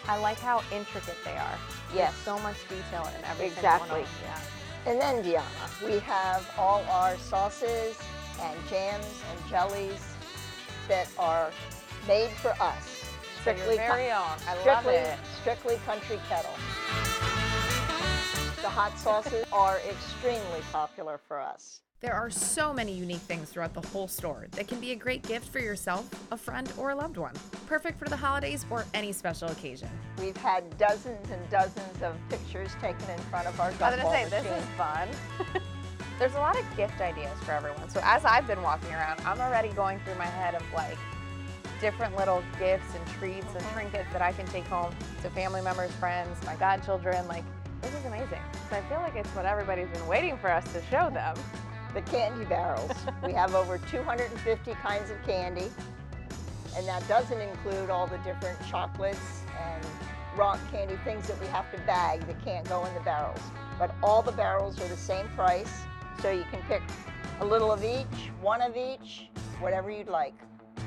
[0.09, 1.59] I like how intricate they are.
[1.95, 2.13] Yes.
[2.13, 3.53] There's so much detail in everything.
[3.53, 4.01] Exactly.
[4.01, 4.07] On.
[4.23, 4.39] Yeah.
[4.87, 7.99] And then, Deanna, we have all our sauces
[8.41, 10.05] and jams and jellies
[10.89, 11.51] that are
[12.07, 13.05] made for us.
[13.47, 14.37] Your very own.
[14.49, 15.19] I love it.
[15.41, 16.55] Strictly country kettle.
[18.63, 21.81] The hot sauces are extremely popular for us.
[22.01, 25.23] There are so many unique things throughout the whole store that can be a great
[25.23, 27.33] gift for yourself, a friend, or a loved one.
[27.67, 29.89] Perfect for the holidays or any special occasion.
[30.19, 34.11] We've had dozens and dozens of pictures taken in front of our I was gonna
[34.11, 35.09] say, this is fun.
[36.19, 37.89] There's a lot of gift ideas for everyone.
[37.89, 40.99] So as I've been walking around, I'm already going through my head of like
[41.81, 43.75] different little gifts and treats and mm-hmm.
[43.75, 47.27] trinkets that I can take home to family members, friends, my godchildren.
[47.29, 47.45] Like,
[47.81, 48.41] this is amazing.
[48.69, 51.37] So I feel like it's what everybody's been waiting for us to show them.
[51.95, 52.91] The candy barrels.
[53.25, 55.71] we have over 250 kinds of candy,
[56.77, 59.87] and that doesn't include all the different chocolates and
[60.37, 63.41] rock candy things that we have to bag that can't go in the barrels.
[63.79, 65.73] But all the barrels are the same price,
[66.21, 66.83] so you can pick
[67.41, 69.29] a little of each, one of each,
[69.61, 70.35] whatever you'd like,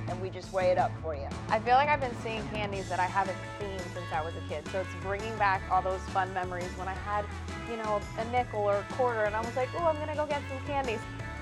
[0.10, 1.28] and we just weigh it up for you.
[1.50, 4.50] I feel like I've been seeing candies that I haven't seen since I was a
[4.50, 4.68] kid.
[4.72, 7.26] So it's bringing back all those fun memories when I had,
[7.70, 10.26] you know, a nickel or a quarter and I was like, oh, I'm gonna go
[10.26, 11.00] get some candies.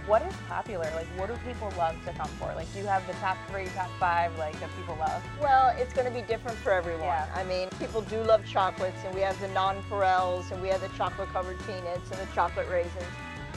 [0.07, 0.87] What is popular?
[0.93, 2.53] Like, what do people love to come for?
[2.53, 5.23] Like, do you have the top three, top five, like, that people love?
[5.41, 7.05] Well, it's going to be different for everyone.
[7.05, 7.27] Yeah.
[7.33, 10.89] I mean, people do love chocolates, and we have the nonpareils, and we have the
[10.89, 13.03] chocolate-covered peanuts and the chocolate raisins.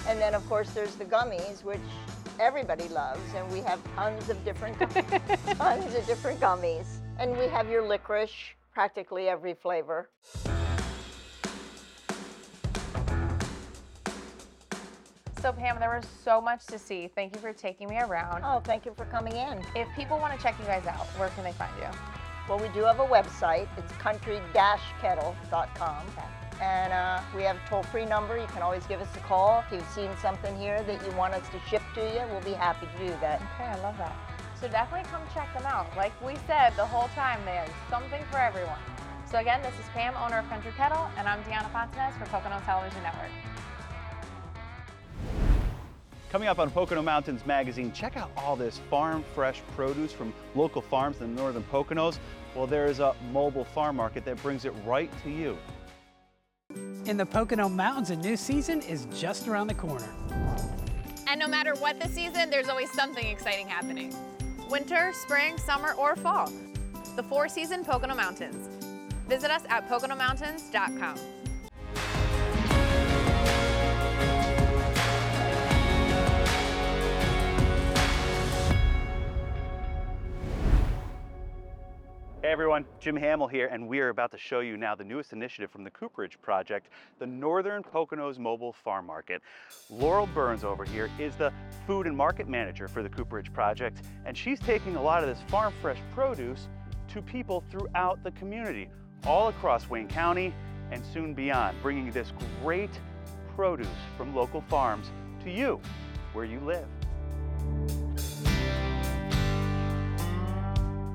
[0.07, 1.81] And then, of course, there's the gummies, which
[2.39, 4.79] everybody loves, and we have tons of different,
[5.57, 6.87] tons of different gummies.
[7.19, 10.09] And we have your licorice, practically every flavor.
[15.41, 17.09] So Pam, there was so much to see.
[17.15, 18.43] Thank you for taking me around.
[18.45, 19.63] Oh, thank you for coming in.
[19.77, 21.87] If people want to check you guys out, where can they find you?
[22.49, 23.69] Well, we do have a website.
[23.77, 26.07] It's country-kettle.com.
[26.61, 28.37] And uh, we have a toll-free number.
[28.37, 29.65] You can always give us a call.
[29.67, 32.53] If you've seen something here that you want us to ship to you, we'll be
[32.53, 33.41] happy to do that.
[33.55, 34.17] Okay, I love that.
[34.61, 35.87] So definitely come check them out.
[35.97, 38.79] Like we said the whole time, there's something for everyone.
[39.31, 42.61] So again, this is Pam, owner of Country Kettle, and I'm Deanna Fontanez for Pocono
[42.65, 43.31] Television Network.
[46.31, 50.83] Coming up on Pocono Mountains Magazine, check out all this farm fresh produce from local
[50.83, 52.19] farms in the northern Poconos.
[52.55, 55.57] Well, there is a mobile farm market that brings it right to you.
[57.09, 60.11] In the Pocono Mountains, a new season is just around the corner.
[61.27, 64.15] And no matter what the season, there's always something exciting happening.
[64.69, 66.53] Winter, spring, summer, or fall.
[67.17, 68.69] The four season Pocono Mountains.
[69.27, 71.19] Visit us at PoconoMountains.com.
[82.41, 85.33] Hey everyone, Jim Hamill here, and we are about to show you now the newest
[85.33, 86.87] initiative from the Cooperage Project,
[87.19, 89.43] the Northern Poconos Mobile Farm Market.
[89.91, 91.53] Laurel Burns over here is the
[91.85, 95.43] food and market manager for the Cooperage Project, and she's taking a lot of this
[95.51, 96.69] farm fresh produce
[97.09, 98.89] to people throughout the community,
[99.25, 100.55] all across Wayne County
[100.93, 103.01] and soon beyond, bringing this great
[103.57, 105.11] produce from local farms
[105.43, 105.81] to you,
[106.35, 106.87] where you live.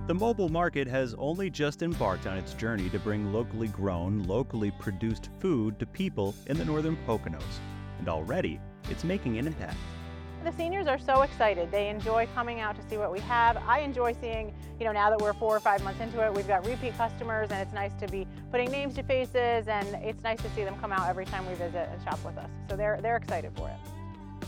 [0.05, 4.69] The mobile market has only just embarked on its journey to bring locally grown, locally
[4.71, 7.41] produced food to people in the northern Poconos.
[7.99, 9.77] And already, it's making an impact.
[10.43, 11.71] The seniors are so excited.
[11.71, 13.55] They enjoy coming out to see what we have.
[13.65, 16.49] I enjoy seeing, you know, now that we're four or five months into it, we've
[16.49, 20.41] got repeat customers and it's nice to be putting names to faces and it's nice
[20.41, 22.49] to see them come out every time we visit and shop with us.
[22.69, 23.92] So they're, they're excited for it.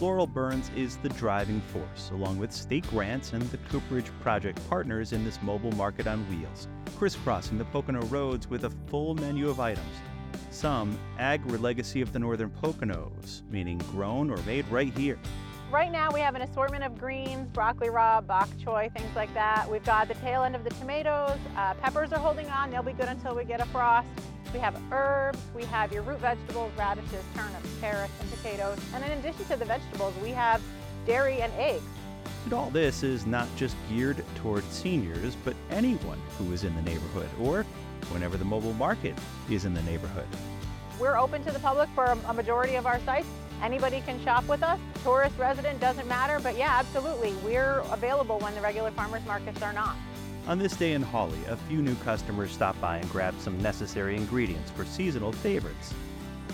[0.02, 5.14] Laurel Burns is the driving force, along with state grants and the Cooperage Project partners
[5.14, 9.62] in this mobile market on wheels, crisscrossing the Pocono roads with a full menu of
[9.62, 9.88] items.
[10.52, 15.18] Some agri-legacy of the northern Poconos, meaning grown or made right here.
[15.72, 19.70] Right now we have an assortment of greens, broccoli rabe, bok choy, things like that.
[19.70, 21.38] We've got the tail end of the tomatoes.
[21.58, 22.70] Uh, peppers are holding on.
[22.70, 24.08] They'll be good until we get a frost.
[24.54, 28.78] We have herbs, we have your root vegetables, radishes, turnips, carrots, and potatoes.
[28.94, 30.62] And in addition to the vegetables, we have
[31.06, 31.84] dairy and eggs.
[32.46, 36.82] And all this is not just geared toward seniors, but anyone who is in the
[36.84, 37.66] neighborhood or
[38.12, 39.16] whenever the mobile market
[39.50, 40.28] is in the neighborhood.
[41.00, 43.28] We're open to the public for a- a majority of our sites.
[43.62, 44.80] Anybody can shop with us.
[45.04, 46.40] Tourist, resident, doesn't matter.
[46.40, 47.34] But yeah, absolutely.
[47.44, 49.96] We're available when the regular farmers markets are not.
[50.48, 54.16] On this day in Hawley, a few new customers stopped by and grabbed some necessary
[54.16, 55.94] ingredients for seasonal favorites.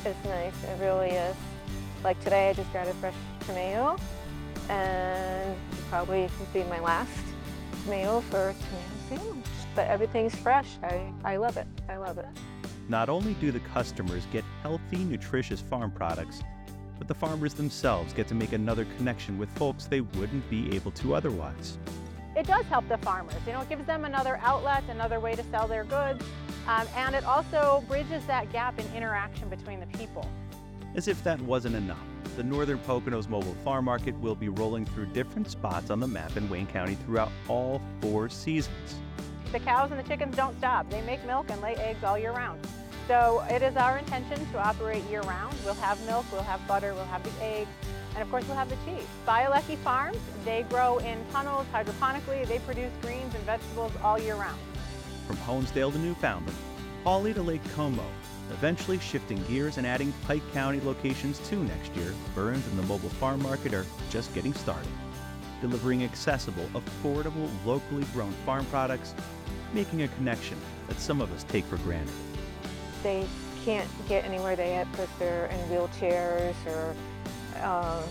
[0.05, 1.35] It's nice, it really is.
[2.01, 3.97] Like today, I just grabbed a fresh tomato,
[4.69, 5.57] and
[5.89, 7.11] probably would be my last
[7.83, 8.55] tomato for
[9.09, 9.45] tomato sandwich.
[9.75, 10.77] But everything's fresh.
[10.83, 11.67] I, I love it.
[11.89, 12.25] I love it.
[12.87, 16.41] Not only do the customers get healthy, nutritious farm products,
[17.01, 20.91] but the farmers themselves get to make another connection with folks they wouldn't be able
[20.91, 21.79] to otherwise.
[22.35, 23.33] It does help the farmers.
[23.47, 26.23] You know, it gives them another outlet, another way to sell their goods,
[26.67, 30.29] um, and it also bridges that gap in interaction between the people.
[30.93, 32.05] As if that wasn't enough,
[32.37, 36.37] the Northern Poconos Mobile Farm Market will be rolling through different spots on the map
[36.37, 38.93] in Wayne County throughout all four seasons.
[39.51, 40.87] The cows and the chickens don't stop.
[40.91, 42.59] They make milk and lay eggs all year round.
[43.07, 45.55] So it is our intention to operate year round.
[45.65, 47.69] We'll have milk, we'll have butter, we'll have the eggs,
[48.13, 49.05] and of course we'll have the cheese.
[49.27, 52.47] Biolecki Farms, they grow in tunnels hydroponically.
[52.47, 54.59] They produce greens and vegetables all year round.
[55.27, 56.57] From Honesdale to Newfoundland,
[57.03, 58.05] Hawley to Lake Como,
[58.51, 63.09] eventually shifting gears and adding Pike County locations too next year, Burns and the mobile
[63.09, 64.91] farm market are just getting started.
[65.61, 69.15] Delivering accessible, affordable, locally grown farm products,
[69.73, 72.13] making a connection that some of us take for granted.
[73.03, 73.25] They
[73.63, 76.95] can't get anywhere they at because they're in wheelchairs or
[77.57, 78.01] uh,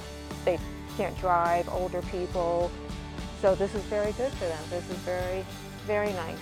[0.44, 0.58] they
[0.96, 2.70] can't drive, older people.
[3.40, 4.62] So this is very good for them.
[4.70, 5.44] This is very,
[5.86, 6.38] very nice.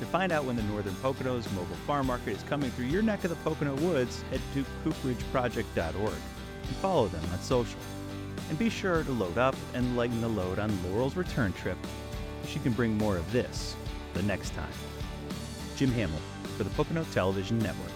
[0.00, 3.24] To find out when the Northern Poconos Mobile Farm Market is coming through your neck
[3.24, 7.80] of the Pocono Woods, head to cooperageproject.org and follow them on social.
[8.48, 11.76] And be sure to load up and lighten the load on Laurel's return trip
[12.46, 13.76] she can bring more of this
[14.14, 14.72] the next time.
[15.76, 16.18] Jim Hamill
[16.58, 17.92] for the Pocono Television Network.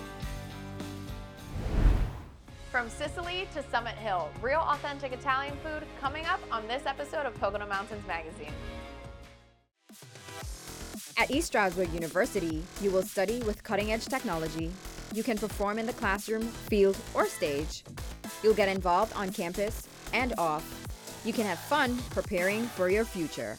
[2.70, 7.34] From Sicily to Summit Hill, real authentic Italian food coming up on this episode of
[7.34, 8.52] Pocono Mountains Magazine.
[11.18, 14.70] At East Stroudsburg University, you will study with cutting edge technology.
[15.12, 17.84] You can perform in the classroom, field, or stage.
[18.42, 20.64] You'll get involved on campus and off.
[21.24, 23.58] You can have fun preparing for your future.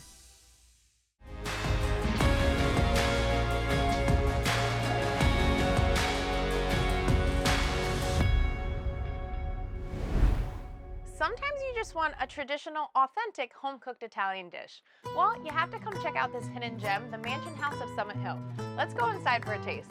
[11.84, 14.82] Just want a traditional, authentic, home cooked Italian dish.
[15.18, 18.16] Well, you have to come check out this hidden gem, the Mansion House of Summit
[18.16, 18.40] Hill.
[18.78, 19.90] Let's go inside for a taste.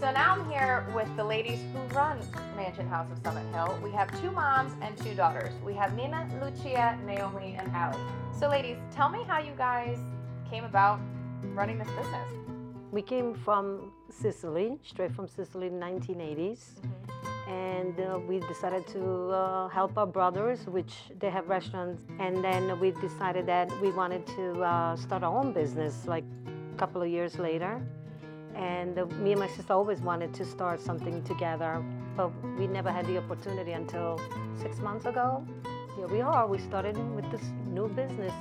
[0.00, 2.18] So now I'm here with the ladies who run
[2.56, 3.78] Mansion House of Summit Hill.
[3.84, 5.52] We have two moms and two daughters.
[5.62, 8.00] We have Nina, Lucia, Naomi, and Allie.
[8.40, 9.98] So ladies, tell me how you guys
[10.48, 10.98] came about
[11.54, 12.28] running this business.
[12.90, 16.80] We came from Sicily, straight from Sicily in 1980s.
[17.48, 22.04] And uh, we decided to uh, help our brothers, which they have restaurants.
[22.18, 26.24] And then we decided that we wanted to uh, start our own business like
[26.74, 27.80] a couple of years later.
[28.54, 31.84] And uh, me and my sister always wanted to start something together,
[32.16, 34.20] but we never had the opportunity until
[34.60, 35.46] six months ago.
[35.96, 36.46] Here we are.
[36.46, 38.34] We started with this new business.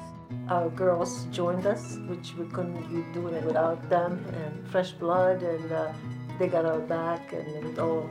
[0.49, 5.41] Our girls joined us, which we couldn't be doing it without them, and fresh blood,
[5.43, 5.91] and uh,
[6.39, 8.09] they got our back, and with all,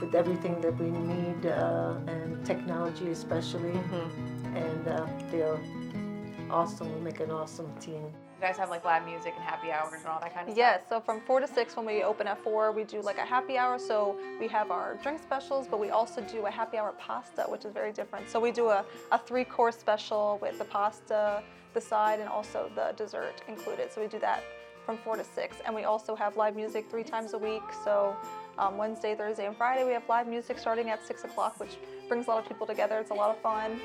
[0.00, 3.78] with everything that we need, uh, and technology especially,
[4.54, 5.58] and uh, they're
[6.50, 6.92] awesome.
[6.94, 8.12] We make an awesome team.
[8.42, 10.58] You guys have like live music and happy hours and all that kind of stuff?
[10.58, 13.24] Yes, so from 4 to 6 when we open at 4, we do like a
[13.24, 13.78] happy hour.
[13.78, 17.64] So we have our drink specials, but we also do a happy hour pasta, which
[17.64, 18.28] is very different.
[18.28, 21.40] So we do a, a three course special with the pasta,
[21.72, 23.92] the side, and also the dessert included.
[23.92, 24.42] So we do that
[24.84, 25.58] from 4 to 6.
[25.64, 27.62] And we also have live music three times a week.
[27.84, 28.16] So
[28.58, 31.76] um, Wednesday, Thursday, and Friday, we have live music starting at 6 o'clock, which
[32.08, 32.98] brings a lot of people together.
[32.98, 33.80] It's a lot of fun.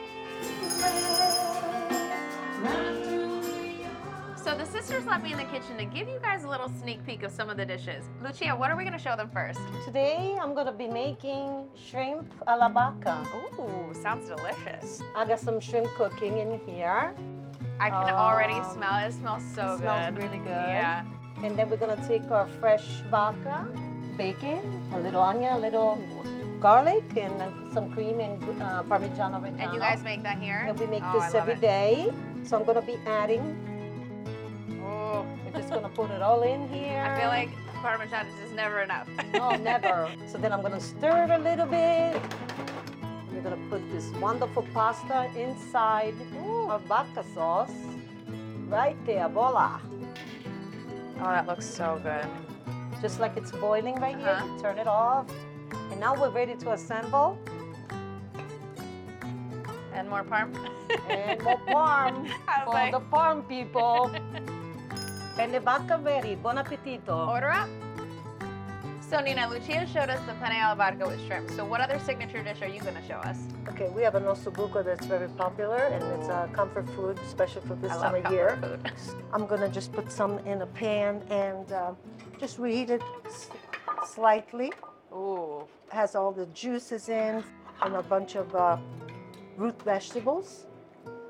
[4.48, 7.06] So the sisters let me in the kitchen to give you guys a little sneak
[7.06, 8.06] peek of some of the dishes.
[8.24, 9.60] Lucia, what are we gonna show them first?
[9.84, 13.28] Today I'm gonna be making shrimp alla vodka.
[13.60, 15.02] Ooh, sounds delicious.
[15.18, 17.14] I got some shrimp cooking in here.
[17.82, 19.10] I can already smell it.
[19.10, 19.80] It smells so it good.
[19.80, 20.70] smells really good.
[20.80, 21.04] Yeah.
[21.44, 23.68] And then we're gonna take our fresh vodka,
[24.16, 24.62] bacon,
[24.94, 26.00] a little onion, a little
[26.62, 27.36] garlic, and
[27.74, 29.60] some cream and uh, Parmigiano Reggiano.
[29.60, 30.64] And you guys make that here?
[30.70, 31.60] And we make Oh, this every it.
[31.60, 32.14] day.
[32.46, 33.67] So I'm gonna be adding.
[35.58, 35.62] Oh.
[35.62, 37.00] Just gonna put it all in here.
[37.02, 37.50] I feel like
[37.82, 39.08] Parmesan is just never enough.
[39.34, 40.10] No, never.
[40.28, 42.22] So then I'm gonna stir it a little bit.
[43.32, 46.16] We're gonna put this wonderful pasta inside
[46.70, 47.72] our vodka sauce.
[48.68, 49.80] Right there, voila.
[51.20, 52.26] Oh, that looks so good.
[53.02, 54.46] Just like it's boiling right Uh-huh.
[54.46, 55.26] here, turn it off.
[55.92, 57.38] And now we're ready to assemble.
[59.94, 60.54] And more parm.
[61.10, 62.28] And more parm
[62.66, 64.12] for like- the parm people.
[65.46, 66.36] vodka ready.
[66.36, 67.28] Buon appetito.
[67.28, 67.70] Order up.
[69.02, 71.50] So Nina, Lucia showed us the penne alla vodka with shrimp.
[71.52, 73.38] So what other signature dish are you gonna show us?
[73.70, 77.76] Okay, we have an ossobuco that's very popular and it's a comfort food, especially for
[77.76, 78.58] this I time love of year.
[78.60, 78.92] comfort
[79.34, 81.94] I'm gonna just put some in a pan and uh,
[82.38, 83.50] just reheat it s-
[84.06, 84.74] slightly.
[85.14, 85.64] Ooh.
[85.90, 87.42] Has all the juices in
[87.82, 88.76] and a bunch of uh,
[89.56, 90.66] root vegetables.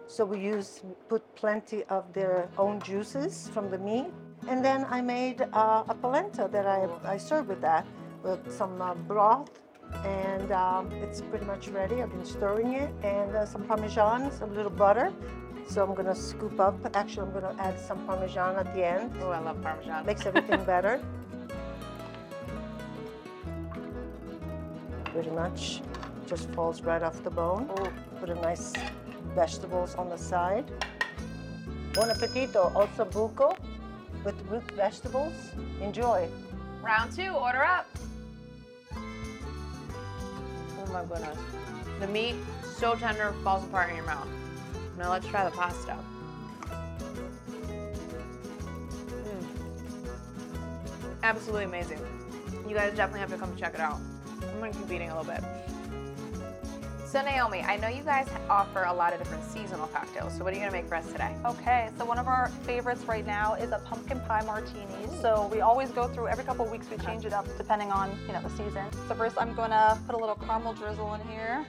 [0.07, 4.07] So we use put plenty of their own juices from the meat,
[4.47, 7.85] and then I made uh, a polenta that I, I served with that
[8.23, 9.49] with some uh, broth,
[10.05, 12.01] and um, it's pretty much ready.
[12.01, 15.11] I've been stirring it, and uh, some parmesan, some little butter.
[15.67, 16.75] So I'm gonna scoop up.
[16.95, 19.11] Actually, I'm gonna add some parmesan at the end.
[19.21, 20.05] Oh, I love parmesan.
[20.05, 21.01] Makes everything better.
[25.11, 25.81] Pretty much
[26.25, 27.69] just falls right off the bone.
[28.19, 28.73] Put a nice
[29.37, 30.65] vegetables on the side.
[31.93, 33.55] Buon appetito, ossobuco
[34.25, 35.33] with root vegetables.
[35.79, 36.27] Enjoy.
[36.81, 37.85] Round two, order up.
[40.79, 41.37] Oh my goodness.
[41.99, 42.35] The meat,
[42.79, 44.27] so tender, falls apart in your mouth.
[44.97, 45.95] Now let's try the pasta.
[49.21, 49.45] Mm.
[51.21, 51.99] Absolutely amazing.
[52.67, 53.99] You guys definitely have to come check it out.
[54.41, 55.43] I'm gonna keep eating a little bit.
[57.07, 60.35] So Naomi, I know you guys offer a lot of different seasonal cocktails.
[60.37, 61.33] So what are you gonna make for us today?
[61.45, 65.07] Okay, so one of our favorites right now is a pumpkin pie martini.
[65.21, 67.07] So we always go through every couple of weeks we uh-huh.
[67.07, 68.83] change it up depending on you know the season.
[69.07, 71.65] So first I'm gonna put a little caramel drizzle in here.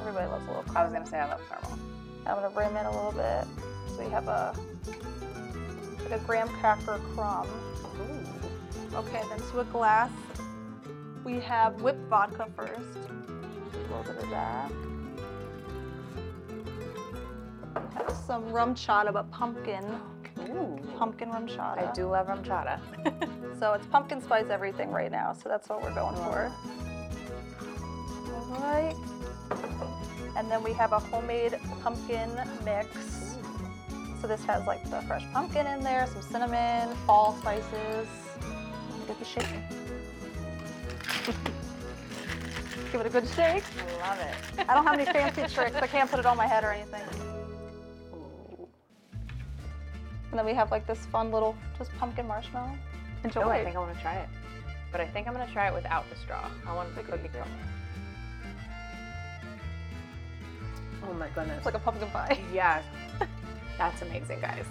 [0.00, 0.76] Everybody loves a little caramel.
[0.76, 1.78] I was gonna say I love caramel.
[2.24, 3.48] I'm gonna rim it a little bit.
[3.96, 4.54] So we have a
[6.04, 7.48] like a graham cracker crumb.
[8.00, 8.96] Ooh.
[8.96, 10.12] Okay, then to a glass
[11.24, 13.08] we have whipped vodka first.
[13.88, 14.70] A little bit of that.
[17.94, 19.84] Have some RumChata, but pumpkin.
[20.98, 21.88] Pumpkin RumChata.
[21.88, 23.58] I do love RumChata.
[23.58, 26.52] so it's pumpkin spice everything right now, so that's what we're going for.
[28.50, 28.94] All right.
[30.36, 32.30] And then we have a homemade pumpkin
[32.64, 33.36] mix.
[34.20, 38.06] So this has like the fresh pumpkin in there, some cinnamon, fall spices.
[39.06, 39.46] Get the shake.
[42.90, 43.64] Give it a good shake.
[44.02, 44.68] I love it.
[44.68, 45.76] I don't have any fancy tricks.
[45.76, 47.02] I can't put it on my head or anything.
[50.30, 52.72] And then we have like this fun little just pumpkin marshmallow.
[53.24, 53.42] Enjoy.
[53.42, 54.28] Oh, I think I want to try it.
[54.90, 56.48] But I think I'm gonna try it without the straw.
[56.66, 57.48] I want the cookie crumb.
[61.06, 61.58] Oh my goodness.
[61.58, 62.38] It's like a pumpkin pie.
[62.52, 62.84] Yes.
[63.76, 64.64] That's amazing, guys.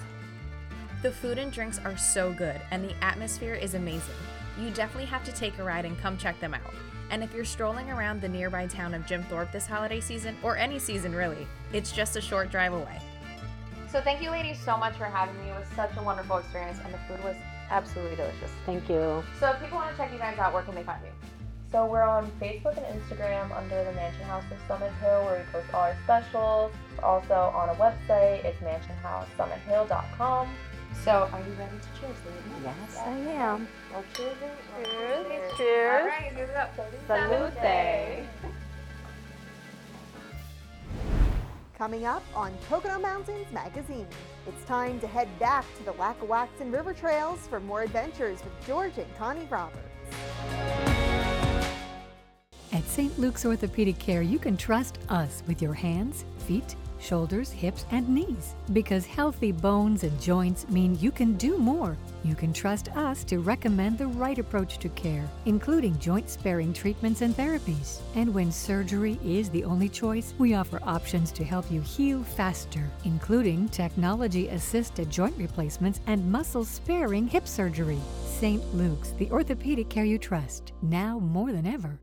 [1.02, 4.16] The food and drinks are so good, and the atmosphere is amazing.
[4.60, 6.74] You definitely have to take a ride and come check them out.
[7.10, 10.58] And if you're strolling around the nearby town of Jim Thorpe this holiday season, or
[10.58, 13.02] any season really, it's just a short drive away.
[13.90, 15.50] So thank you ladies so much for having me.
[15.50, 17.36] It was such a wonderful experience and the food was
[17.70, 18.52] absolutely delicious.
[18.66, 19.24] Thank you.
[19.40, 21.12] So if people want to check you guys out, where can they find you?
[21.72, 25.52] So we're on Facebook and Instagram under the Mansion House of Summit Hill where we
[25.52, 26.72] post all our specials.
[26.98, 28.46] We're also on a website.
[28.46, 30.48] It's mansionhousesummithill.com.
[31.04, 32.64] So are you ready to cheers, ladies?
[32.64, 33.68] Yes, I am.
[33.92, 34.36] Well, cheers.
[34.84, 35.58] Cheers.
[35.58, 36.02] Cheers.
[36.02, 36.76] All right, give it up.
[37.08, 38.28] Salute.
[41.78, 44.08] Coming up on Pocono Mountains Magazine,
[44.48, 48.98] it's time to head back to the Lackawaxen River Trails for more adventures with George
[48.98, 49.78] and Connie Roberts.
[52.74, 53.18] At St.
[53.20, 58.56] Luke's Orthopedic Care, you can trust us with your hands, feet, shoulders, hips, and knees.
[58.74, 61.98] Because healthy bones and joints mean you can do more.
[62.24, 67.22] You can trust us to recommend the right approach to care, including joint sparing treatments
[67.22, 68.00] and therapies.
[68.16, 72.90] And when surgery is the only choice, we offer options to help you heal faster,
[73.04, 78.00] including technology assisted joint replacements and muscle sparing hip surgery.
[78.26, 78.64] St.
[78.76, 82.00] Luke's, the orthopedic care you trust, now more than ever.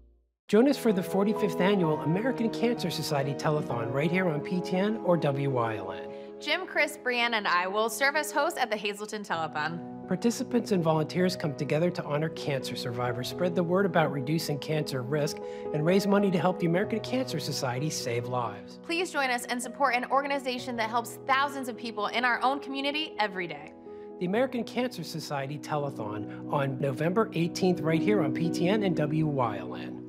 [0.47, 5.17] Join us for the 45th annual American Cancer Society Telethon right here on PTN or
[5.17, 6.13] WYLN.
[6.39, 10.07] Jim, Chris, Brianne, and I will serve as hosts at the Hazleton Telethon.
[10.07, 15.01] Participants and volunteers come together to honor cancer survivors, spread the word about reducing cancer
[15.01, 15.39] risk,
[15.73, 18.81] and raise money to help the American Cancer Society save lives.
[18.83, 22.61] Please join us and support an organization that helps thousands of people in our own
[22.61, 23.73] community every day.
[24.21, 30.04] The American Cancer Society Telethon on November 18th right here on PTN and WYLN.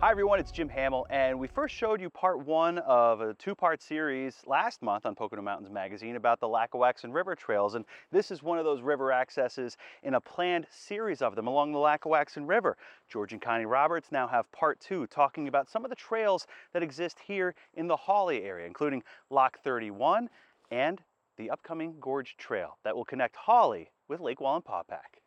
[0.00, 3.82] Hi everyone, it's Jim Hamill, and we first showed you part one of a two-part
[3.82, 8.42] series last month on Pocono Mountains Magazine about the Lackawaxen River Trails, and this is
[8.42, 12.78] one of those river accesses in a planned series of them along the Lackawaxen River.
[13.10, 16.82] George and Connie Roberts now have part two, talking about some of the trails that
[16.82, 20.30] exist here in the Hawley area, including Lock 31
[20.70, 21.02] and
[21.36, 25.19] the upcoming Gorge Trail that will connect Hawley with Lake Wallenpaupack.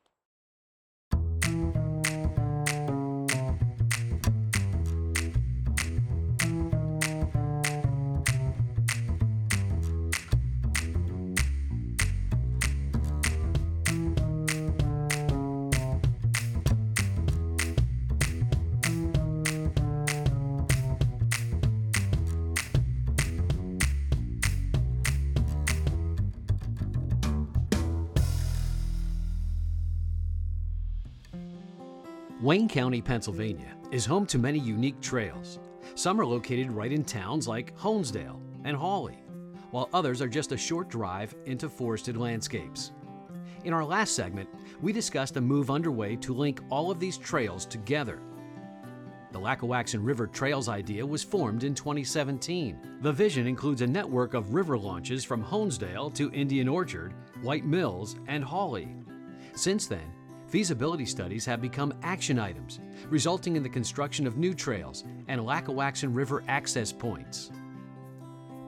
[32.54, 35.58] Wayne County, Pennsylvania is home to many unique trails.
[35.96, 39.18] Some are located right in towns like Honesdale and Hawley,
[39.72, 42.92] while others are just a short drive into forested landscapes.
[43.64, 44.48] In our last segment,
[44.84, 48.20] we discussed a move underway to link all of these trails together.
[49.32, 53.00] The Lackawaxen River Trails idea was formed in 2017.
[53.02, 58.16] The vision includes a network of river launches from Honesdale to Indian Orchard, White Mills,
[58.28, 58.96] and Hawley.
[59.56, 60.14] Since then,
[60.54, 62.80] feasibility studies have become action items,
[63.10, 67.50] resulting in the construction of new trails and Lackawaxen River access points.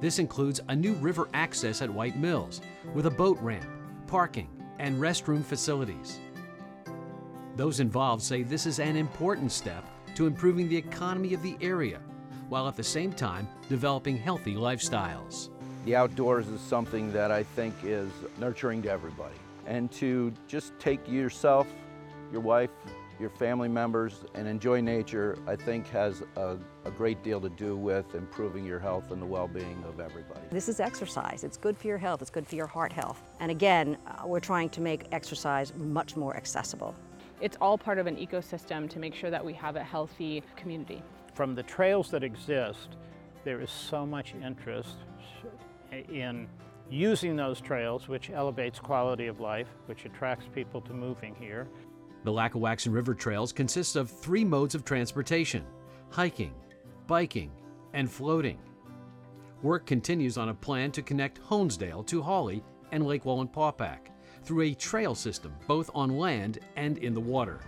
[0.01, 2.59] This includes a new river access at White Mills
[2.95, 3.67] with a boat ramp,
[4.07, 6.17] parking, and restroom facilities.
[7.55, 11.99] Those involved say this is an important step to improving the economy of the area,
[12.49, 15.49] while at the same time developing healthy lifestyles.
[15.85, 18.09] The outdoors is something that I think is
[18.39, 19.35] nurturing to everybody.
[19.65, 21.67] And to just take yourself,
[22.31, 22.69] your wife,
[23.19, 27.77] your family members, and enjoy nature, I think has a, a great deal to do
[27.77, 30.41] with improving your health and the well-being of everybody.
[30.51, 31.43] This is exercise.
[31.43, 32.21] It's good for your health.
[32.21, 33.21] It's good for your heart health.
[33.39, 36.93] And again, uh, we're trying to make exercise much more accessible.
[37.41, 41.01] It's all part of an ecosystem to make sure that we have a healthy community.
[41.33, 42.97] From the trails that exist,
[43.43, 44.97] there is so much interest
[45.91, 46.47] in
[46.89, 51.67] using those trails, which elevates quality of life, which attracts people to moving here.
[52.23, 55.63] The Lackawaxen River Trails consist of three modes of transportation
[56.09, 56.53] hiking,
[57.07, 57.51] biking,
[57.93, 58.59] and floating.
[59.61, 64.11] Work continues on a plan to connect Honesdale to Hawley and Lake Wallenpaupack
[64.43, 67.59] through a trail system both on land and in the water.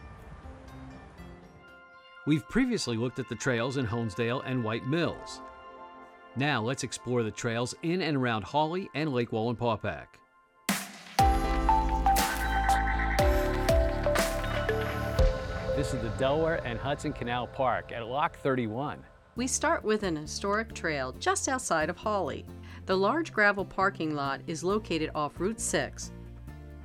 [2.26, 5.42] We've previously looked at the trails in Honesdale and White Mills.
[6.38, 10.06] Now let's explore the trails in and around Hawley and Lake Wallenpaupack.
[15.76, 19.00] This is the Delaware and Hudson Canal Park at Lock 31.
[19.36, 22.46] We start with an historic trail just outside of Hawley.
[22.86, 26.12] The large gravel parking lot is located off Route 6.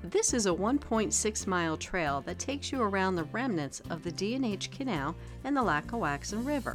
[0.02, 4.70] This is a 1.6 mile trail that takes you around the remnants of the D&H
[4.70, 6.74] Canal and the Lackawaxen River.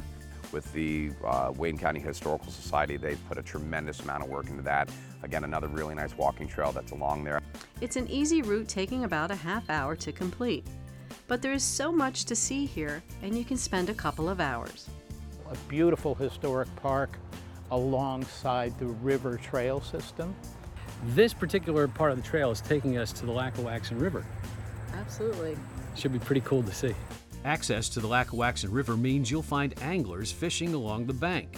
[0.51, 4.63] With the uh, Wayne County Historical Society, they've put a tremendous amount of work into
[4.63, 4.89] that.
[5.23, 7.41] Again, another really nice walking trail that's along there.
[7.81, 10.65] It's an easy route taking about a half hour to complete.
[11.27, 14.39] But there is so much to see here, and you can spend a couple of
[14.39, 14.89] hours.
[15.51, 17.17] A beautiful historic park
[17.71, 20.33] alongside the river trail system.
[21.07, 24.25] This particular part of the trail is taking us to the Lackawaxen River.
[24.93, 25.57] Absolutely.
[25.95, 26.95] Should be pretty cool to see.
[27.47, 31.55] Access to the Lackawaxen River means you'll find anglers fishing along the bank.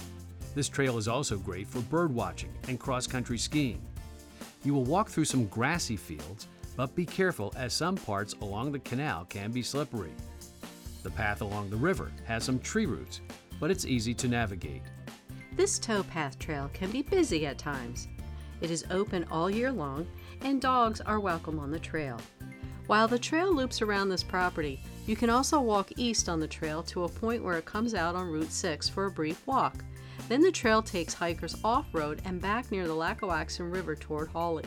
[0.53, 3.81] This trail is also great for bird watching and cross-country skiing.
[4.63, 6.45] You will walk through some grassy fields,
[6.77, 10.11] but be careful as some parts along the canal can be slippery.
[11.01, 13.21] The path along the river has some tree roots,
[13.59, 14.83] but it's easy to navigate.
[15.55, 18.07] This towpath trail can be busy at times.
[18.61, 20.05] It is open all year long,
[20.41, 22.21] and dogs are welcome on the trail.
[22.85, 24.79] While the trail loops around this property,
[25.09, 28.13] you can also walk east on the trail to a point where it comes out
[28.13, 29.83] on Route 6 for a brief walk.
[30.27, 34.65] Then the trail takes hikers off-road and back near the Lackawaxen River toward Hawley.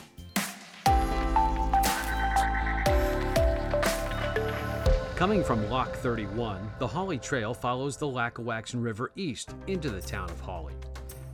[5.14, 10.28] Coming from Lock 31, the Hawley Trail follows the Lackawaxen River east into the town
[10.28, 10.74] of Hawley.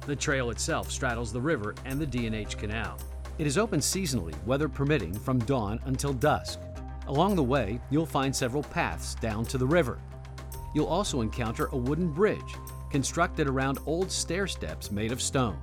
[0.05, 2.99] The trail itself straddles the river and the D&H Canal.
[3.39, 6.59] It is open seasonally, weather permitting, from dawn until dusk.
[7.09, 9.99] Along the way, you'll find several paths down to the river.
[10.75, 12.55] You'll also encounter a wooden bridge
[12.91, 15.59] constructed around old stair steps made of stone.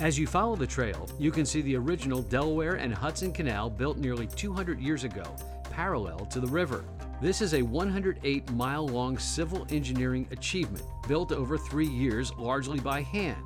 [0.00, 3.98] As you follow the trail, you can see the original Delaware and Hudson Canal built
[3.98, 5.24] nearly 200 years ago,
[5.70, 6.84] parallel to the river.
[7.20, 13.02] This is a 108 mile long civil engineering achievement built over three years largely by
[13.02, 13.44] hand.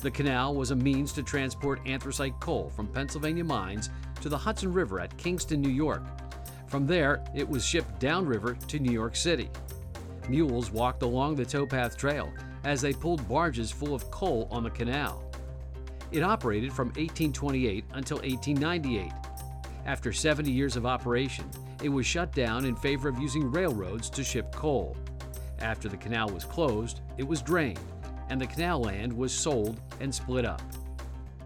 [0.00, 3.90] The canal was a means to transport anthracite coal from Pennsylvania mines
[4.20, 6.02] to the Hudson River at Kingston, New York.
[6.66, 9.50] From there, it was shipped downriver to New York City.
[10.28, 12.32] Mules walked along the towpath trail
[12.64, 15.24] as they pulled barges full of coal on the canal.
[16.12, 19.12] It operated from 1828 until 1898.
[19.86, 21.48] After 70 years of operation,
[21.82, 24.96] it was shut down in favor of using railroads to ship coal.
[25.60, 27.80] After the canal was closed, it was drained,
[28.28, 30.62] and the canal land was sold and split up.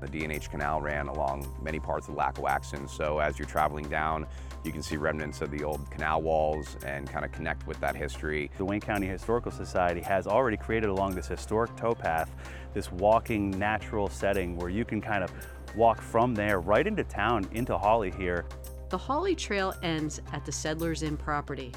[0.05, 4.27] The D&H Canal ran along many parts of Lackawaxen, so as you're traveling down,
[4.63, 7.97] you can see remnants of the old canal walls and kind of connect with that
[7.97, 8.51] history.
[8.59, 12.29] The Wayne County Historical Society has already created along this historic towpath
[12.75, 15.33] this walking natural setting where you can kind of
[15.77, 18.45] walk from there right into town, into Hawley here.
[18.91, 21.73] The Hawley Trail ends at the Settlers Inn property.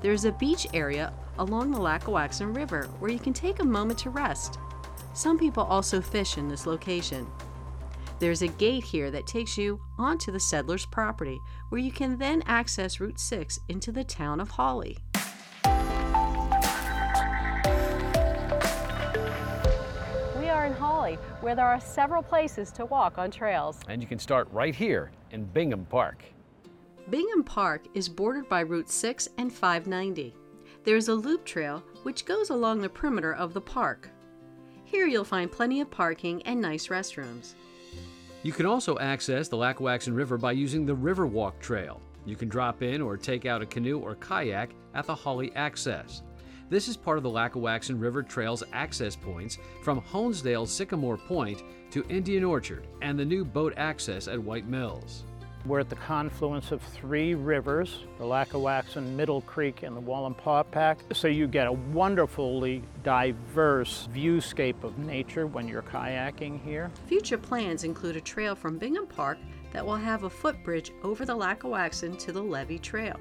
[0.00, 4.10] There's a beach area along the Lackawaxen River where you can take a moment to
[4.10, 4.58] rest.
[5.14, 7.26] Some people also fish in this location.
[8.18, 11.38] There's a gate here that takes you onto the settler's property
[11.68, 14.96] where you can then access Route 6 into the town of Hawley.
[20.38, 23.80] We are in Hawley, where there are several places to walk on trails.
[23.86, 26.24] And you can start right here in Bingham Park.
[27.10, 30.34] Bingham Park is bordered by Route 6 and 590.
[30.84, 34.08] There is a loop trail which goes along the perimeter of the park.
[34.84, 37.54] Here you'll find plenty of parking and nice restrooms.
[38.46, 42.00] You can also access the Lackawaxen River by using the Riverwalk Trail.
[42.24, 46.22] You can drop in or take out a canoe or kayak at the Hawley Access.
[46.70, 52.06] This is part of the Lackawaxen River Trail's access points from Honesdale Sycamore Point to
[52.08, 55.24] Indian Orchard and the new boat access at White Mills.
[55.66, 60.98] We're at the confluence of three rivers, the Lackawaxen, Middle Creek, and the Wallenpaupack.
[61.12, 66.92] So you get a wonderfully diverse viewscape of nature when you're kayaking here.
[67.06, 69.38] Future plans include a trail from Bingham Park
[69.72, 73.20] that will have a footbridge over the Lackawaxen to the Levee Trail.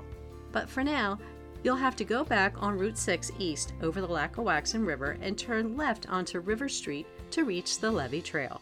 [0.52, 1.18] But for now,
[1.64, 5.76] you'll have to go back on Route 6 east over the Lackawaxen River and turn
[5.76, 8.62] left onto River Street to reach the Levee Trail.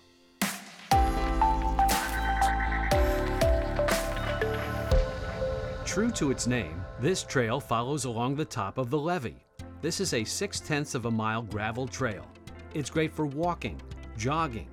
[5.94, 9.46] True to its name, this trail follows along the top of the levee.
[9.80, 12.26] This is a 6 tenths of a mile gravel trail.
[12.74, 13.80] It's great for walking,
[14.18, 14.70] jogging,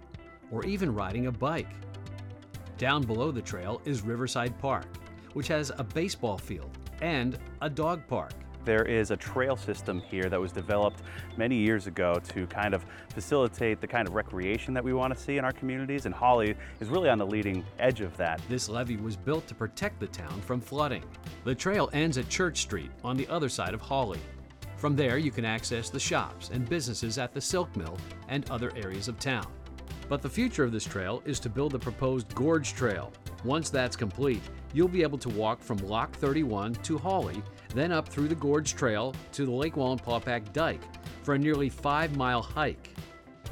[0.50, 1.68] or even riding a bike.
[2.78, 4.86] Down below the trail is Riverside Park,
[5.34, 6.70] which has a baseball field
[7.02, 8.32] and a dog park.
[8.70, 11.02] There is a trail system here that was developed
[11.36, 15.18] many years ago to kind of facilitate the kind of recreation that we want to
[15.18, 18.40] see in our communities, and Hawley is really on the leading edge of that.
[18.48, 21.02] This levee was built to protect the town from flooding.
[21.42, 24.20] The trail ends at Church Street on the other side of Hawley.
[24.76, 27.98] From there, you can access the shops and businesses at the Silk Mill
[28.28, 29.48] and other areas of town.
[30.08, 33.12] But the future of this trail is to build the proposed Gorge Trail.
[33.42, 34.42] Once that's complete,
[34.72, 37.42] you'll be able to walk from Lock 31 to Hawley,
[37.74, 40.82] then up through the Gorge Trail to the Lake Wallenpaupack Dike
[41.22, 42.94] for a nearly five mile hike.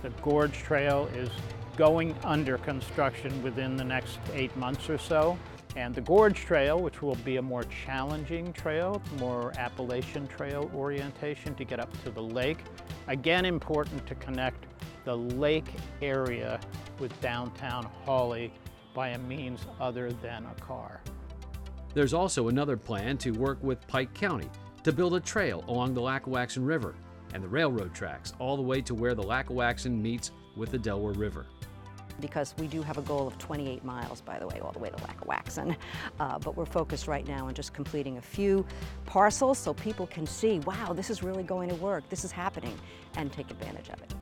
[0.03, 1.31] The Gorge Trail is
[1.77, 5.39] going under construction within the next eight months or so.
[5.77, 11.55] And the Gorge Trail, which will be a more challenging trail, more Appalachian Trail orientation
[11.55, 12.59] to get up to the lake.
[13.07, 14.67] Again, important to connect
[15.05, 15.69] the lake
[16.03, 16.59] area
[16.99, 18.53] with downtown Hawley
[18.93, 21.01] by a means other than a car.
[21.95, 24.49] There's also another plan to work with Pike County
[24.85, 26.95] to build a trail along the Lackawaxen River
[27.35, 31.15] and the railroad tracks all the way to where the Lackawaxen meets with the Delaware
[31.15, 31.47] River.
[32.21, 34.91] Because we do have a goal of 28 miles, by the way, all the way
[34.91, 35.77] to Lackawaxen.
[36.19, 38.67] Uh, but we're focused right now on just completing a few
[39.07, 42.77] parcels so people can see, wow, this is really going to work, this is happening,
[43.17, 44.15] and take advantage of it.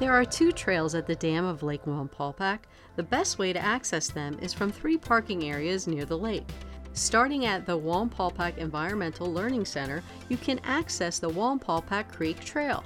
[0.00, 2.60] There are two trails at the dam of Lake Wallenpaupack.
[2.96, 6.48] The best way to access them is from three parking areas near the lake.
[6.94, 12.82] Starting at the Wallenpaupack Environmental Learning Center, you can access the Wallenpaupack Creek Trail.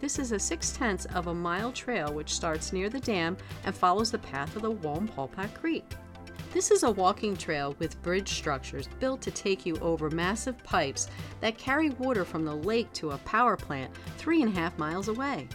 [0.00, 3.74] This is a 6 tenths of a mile trail which starts near the dam and
[3.74, 5.84] follows the path of the Wallenpaupack Creek.
[6.52, 11.08] This is a walking trail with bridge structures built to take you over massive pipes
[11.40, 15.08] that carry water from the lake to a power plant three and a half miles
[15.08, 15.48] away.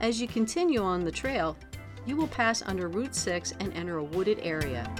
[0.00, 1.58] As you continue on the trail,
[2.06, 4.90] you will pass under Route 6 and enter a wooded area.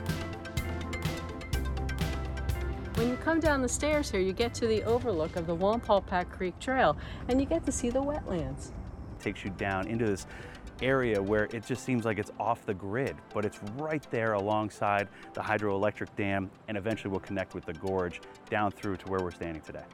[2.96, 6.28] When you come down the stairs here, you get to the overlook of the Wallenpaupack
[6.30, 6.98] Creek Trail
[7.28, 8.72] and you get to see the wetlands.
[9.18, 10.26] It takes you down into this
[10.82, 15.08] area where it just seems like it's off the grid, but it's right there alongside
[15.32, 18.20] the hydroelectric dam and eventually will connect with the gorge
[18.50, 19.84] down through to where we're standing today.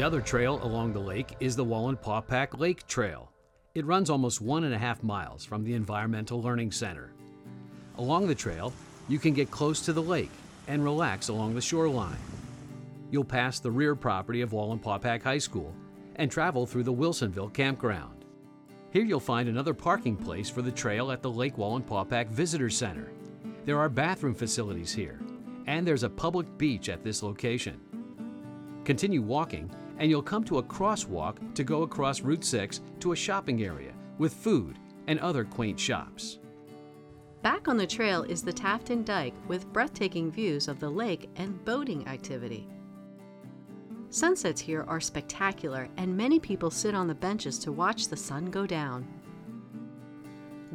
[0.00, 3.30] The other trail along the lake is the Wallenpaupack Lake Trail.
[3.74, 7.12] It runs almost one and a half miles from the Environmental Learning Center.
[7.98, 8.72] Along the trail,
[9.10, 10.30] you can get close to the lake
[10.68, 12.16] and relax along the shoreline.
[13.10, 15.74] You'll pass the rear property of Wallenpaupack High School
[16.16, 18.24] and travel through the Wilsonville Campground.
[18.92, 23.12] Here you'll find another parking place for the trail at the Lake Wallenpaupack Visitor Center.
[23.66, 25.20] There are bathroom facilities here,
[25.66, 27.78] and there's a public beach at this location.
[28.86, 29.70] Continue walking,
[30.00, 33.92] and you'll come to a crosswalk to go across Route 6 to a shopping area
[34.18, 36.38] with food and other quaint shops.
[37.42, 41.62] Back on the trail is the Tafton Dike with breathtaking views of the lake and
[41.64, 42.66] boating activity.
[44.08, 48.50] Sunsets here are spectacular, and many people sit on the benches to watch the sun
[48.50, 49.06] go down.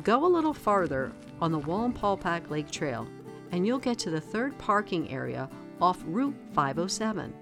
[0.03, 1.11] Go a little farther
[1.41, 3.07] on the Wallenpaupack Lake Trail,
[3.51, 5.49] and you'll get to the third parking area
[5.81, 7.33] off Route 507.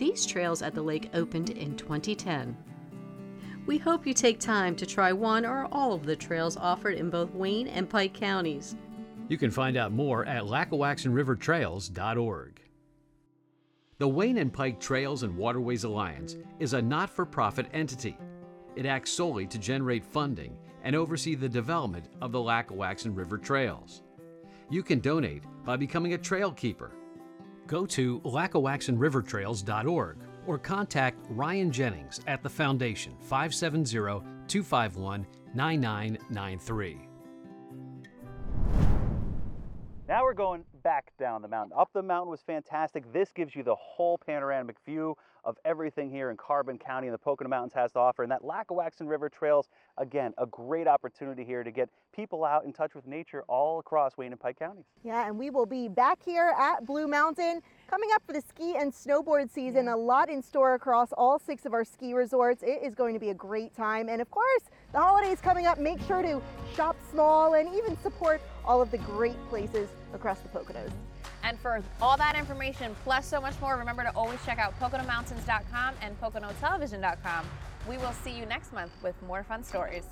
[0.00, 2.56] These trails at the lake opened in 2010.
[3.66, 7.10] We hope you take time to try one or all of the trails offered in
[7.10, 8.76] both Wayne and Pike counties.
[9.28, 12.62] You can find out more at lackawaxenrivertrails.org.
[13.98, 18.16] The Wayne and Pike Trails and Waterways Alliance is a not for profit entity.
[18.76, 24.02] It acts solely to generate funding and oversee the development of the Lackawaxen River Trails.
[24.70, 26.92] You can donate by becoming a trail keeper.
[27.70, 30.16] Go to lackawaxenrivertrails.org
[30.48, 33.92] or contact Ryan Jennings at the Foundation 570
[34.48, 36.98] 251 9993.
[40.08, 41.78] Now we're going back down the mountain.
[41.78, 43.04] Up the mountain was fantastic.
[43.12, 47.18] This gives you the whole panoramic view of everything here in Carbon County and the
[47.18, 48.22] Pocono Mountains has to offer.
[48.22, 49.68] And that Lackawaxen River Trails,
[49.98, 54.16] again, a great opportunity here to get people out in touch with nature all across
[54.16, 54.84] Wayne and Pike counties.
[55.02, 58.76] Yeah, and we will be back here at Blue Mountain coming up for the ski
[58.76, 59.88] and snowboard season.
[59.88, 62.62] A lot in store across all six of our ski resorts.
[62.62, 64.08] It is going to be a great time.
[64.08, 65.78] And of course, the holidays coming up.
[65.78, 66.42] Make sure to
[66.74, 70.90] shop small and even support all of the great places across the Poconos.
[71.42, 75.94] And for all that information, plus so much more, remember to always check out PoconoMountains.com
[76.02, 77.46] and PoconoTelevision.com.
[77.88, 80.04] We will see you next month with more fun stories.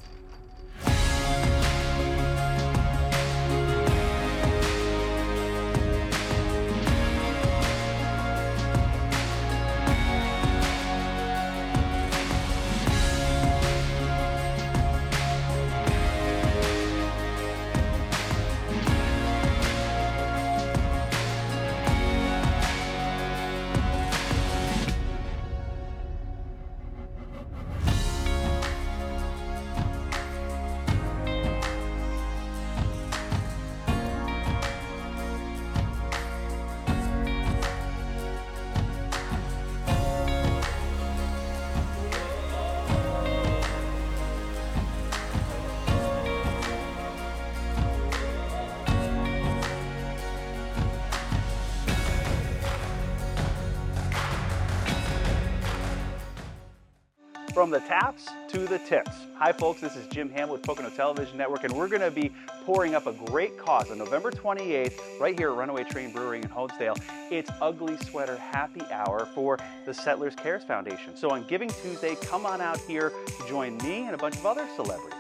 [57.69, 59.11] From the taps to the tips.
[59.35, 62.33] Hi folks, this is Jim Ham with Pocono Television Network and we're going to be
[62.65, 66.49] pouring up a great cause on November 28th right here at Runaway Train Brewing in
[66.49, 66.99] Honesdale.
[67.31, 71.15] It's Ugly Sweater Happy Hour for the Settlers Cares Foundation.
[71.15, 74.47] So on Giving Tuesday, come on out here to join me and a bunch of
[74.47, 75.19] other celebrities.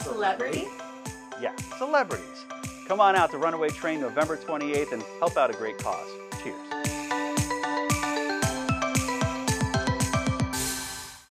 [0.00, 0.64] Celebrity?
[1.40, 2.44] Yeah, celebrities.
[2.88, 6.08] Come on out to Runaway Train November 28th and help out a great cause.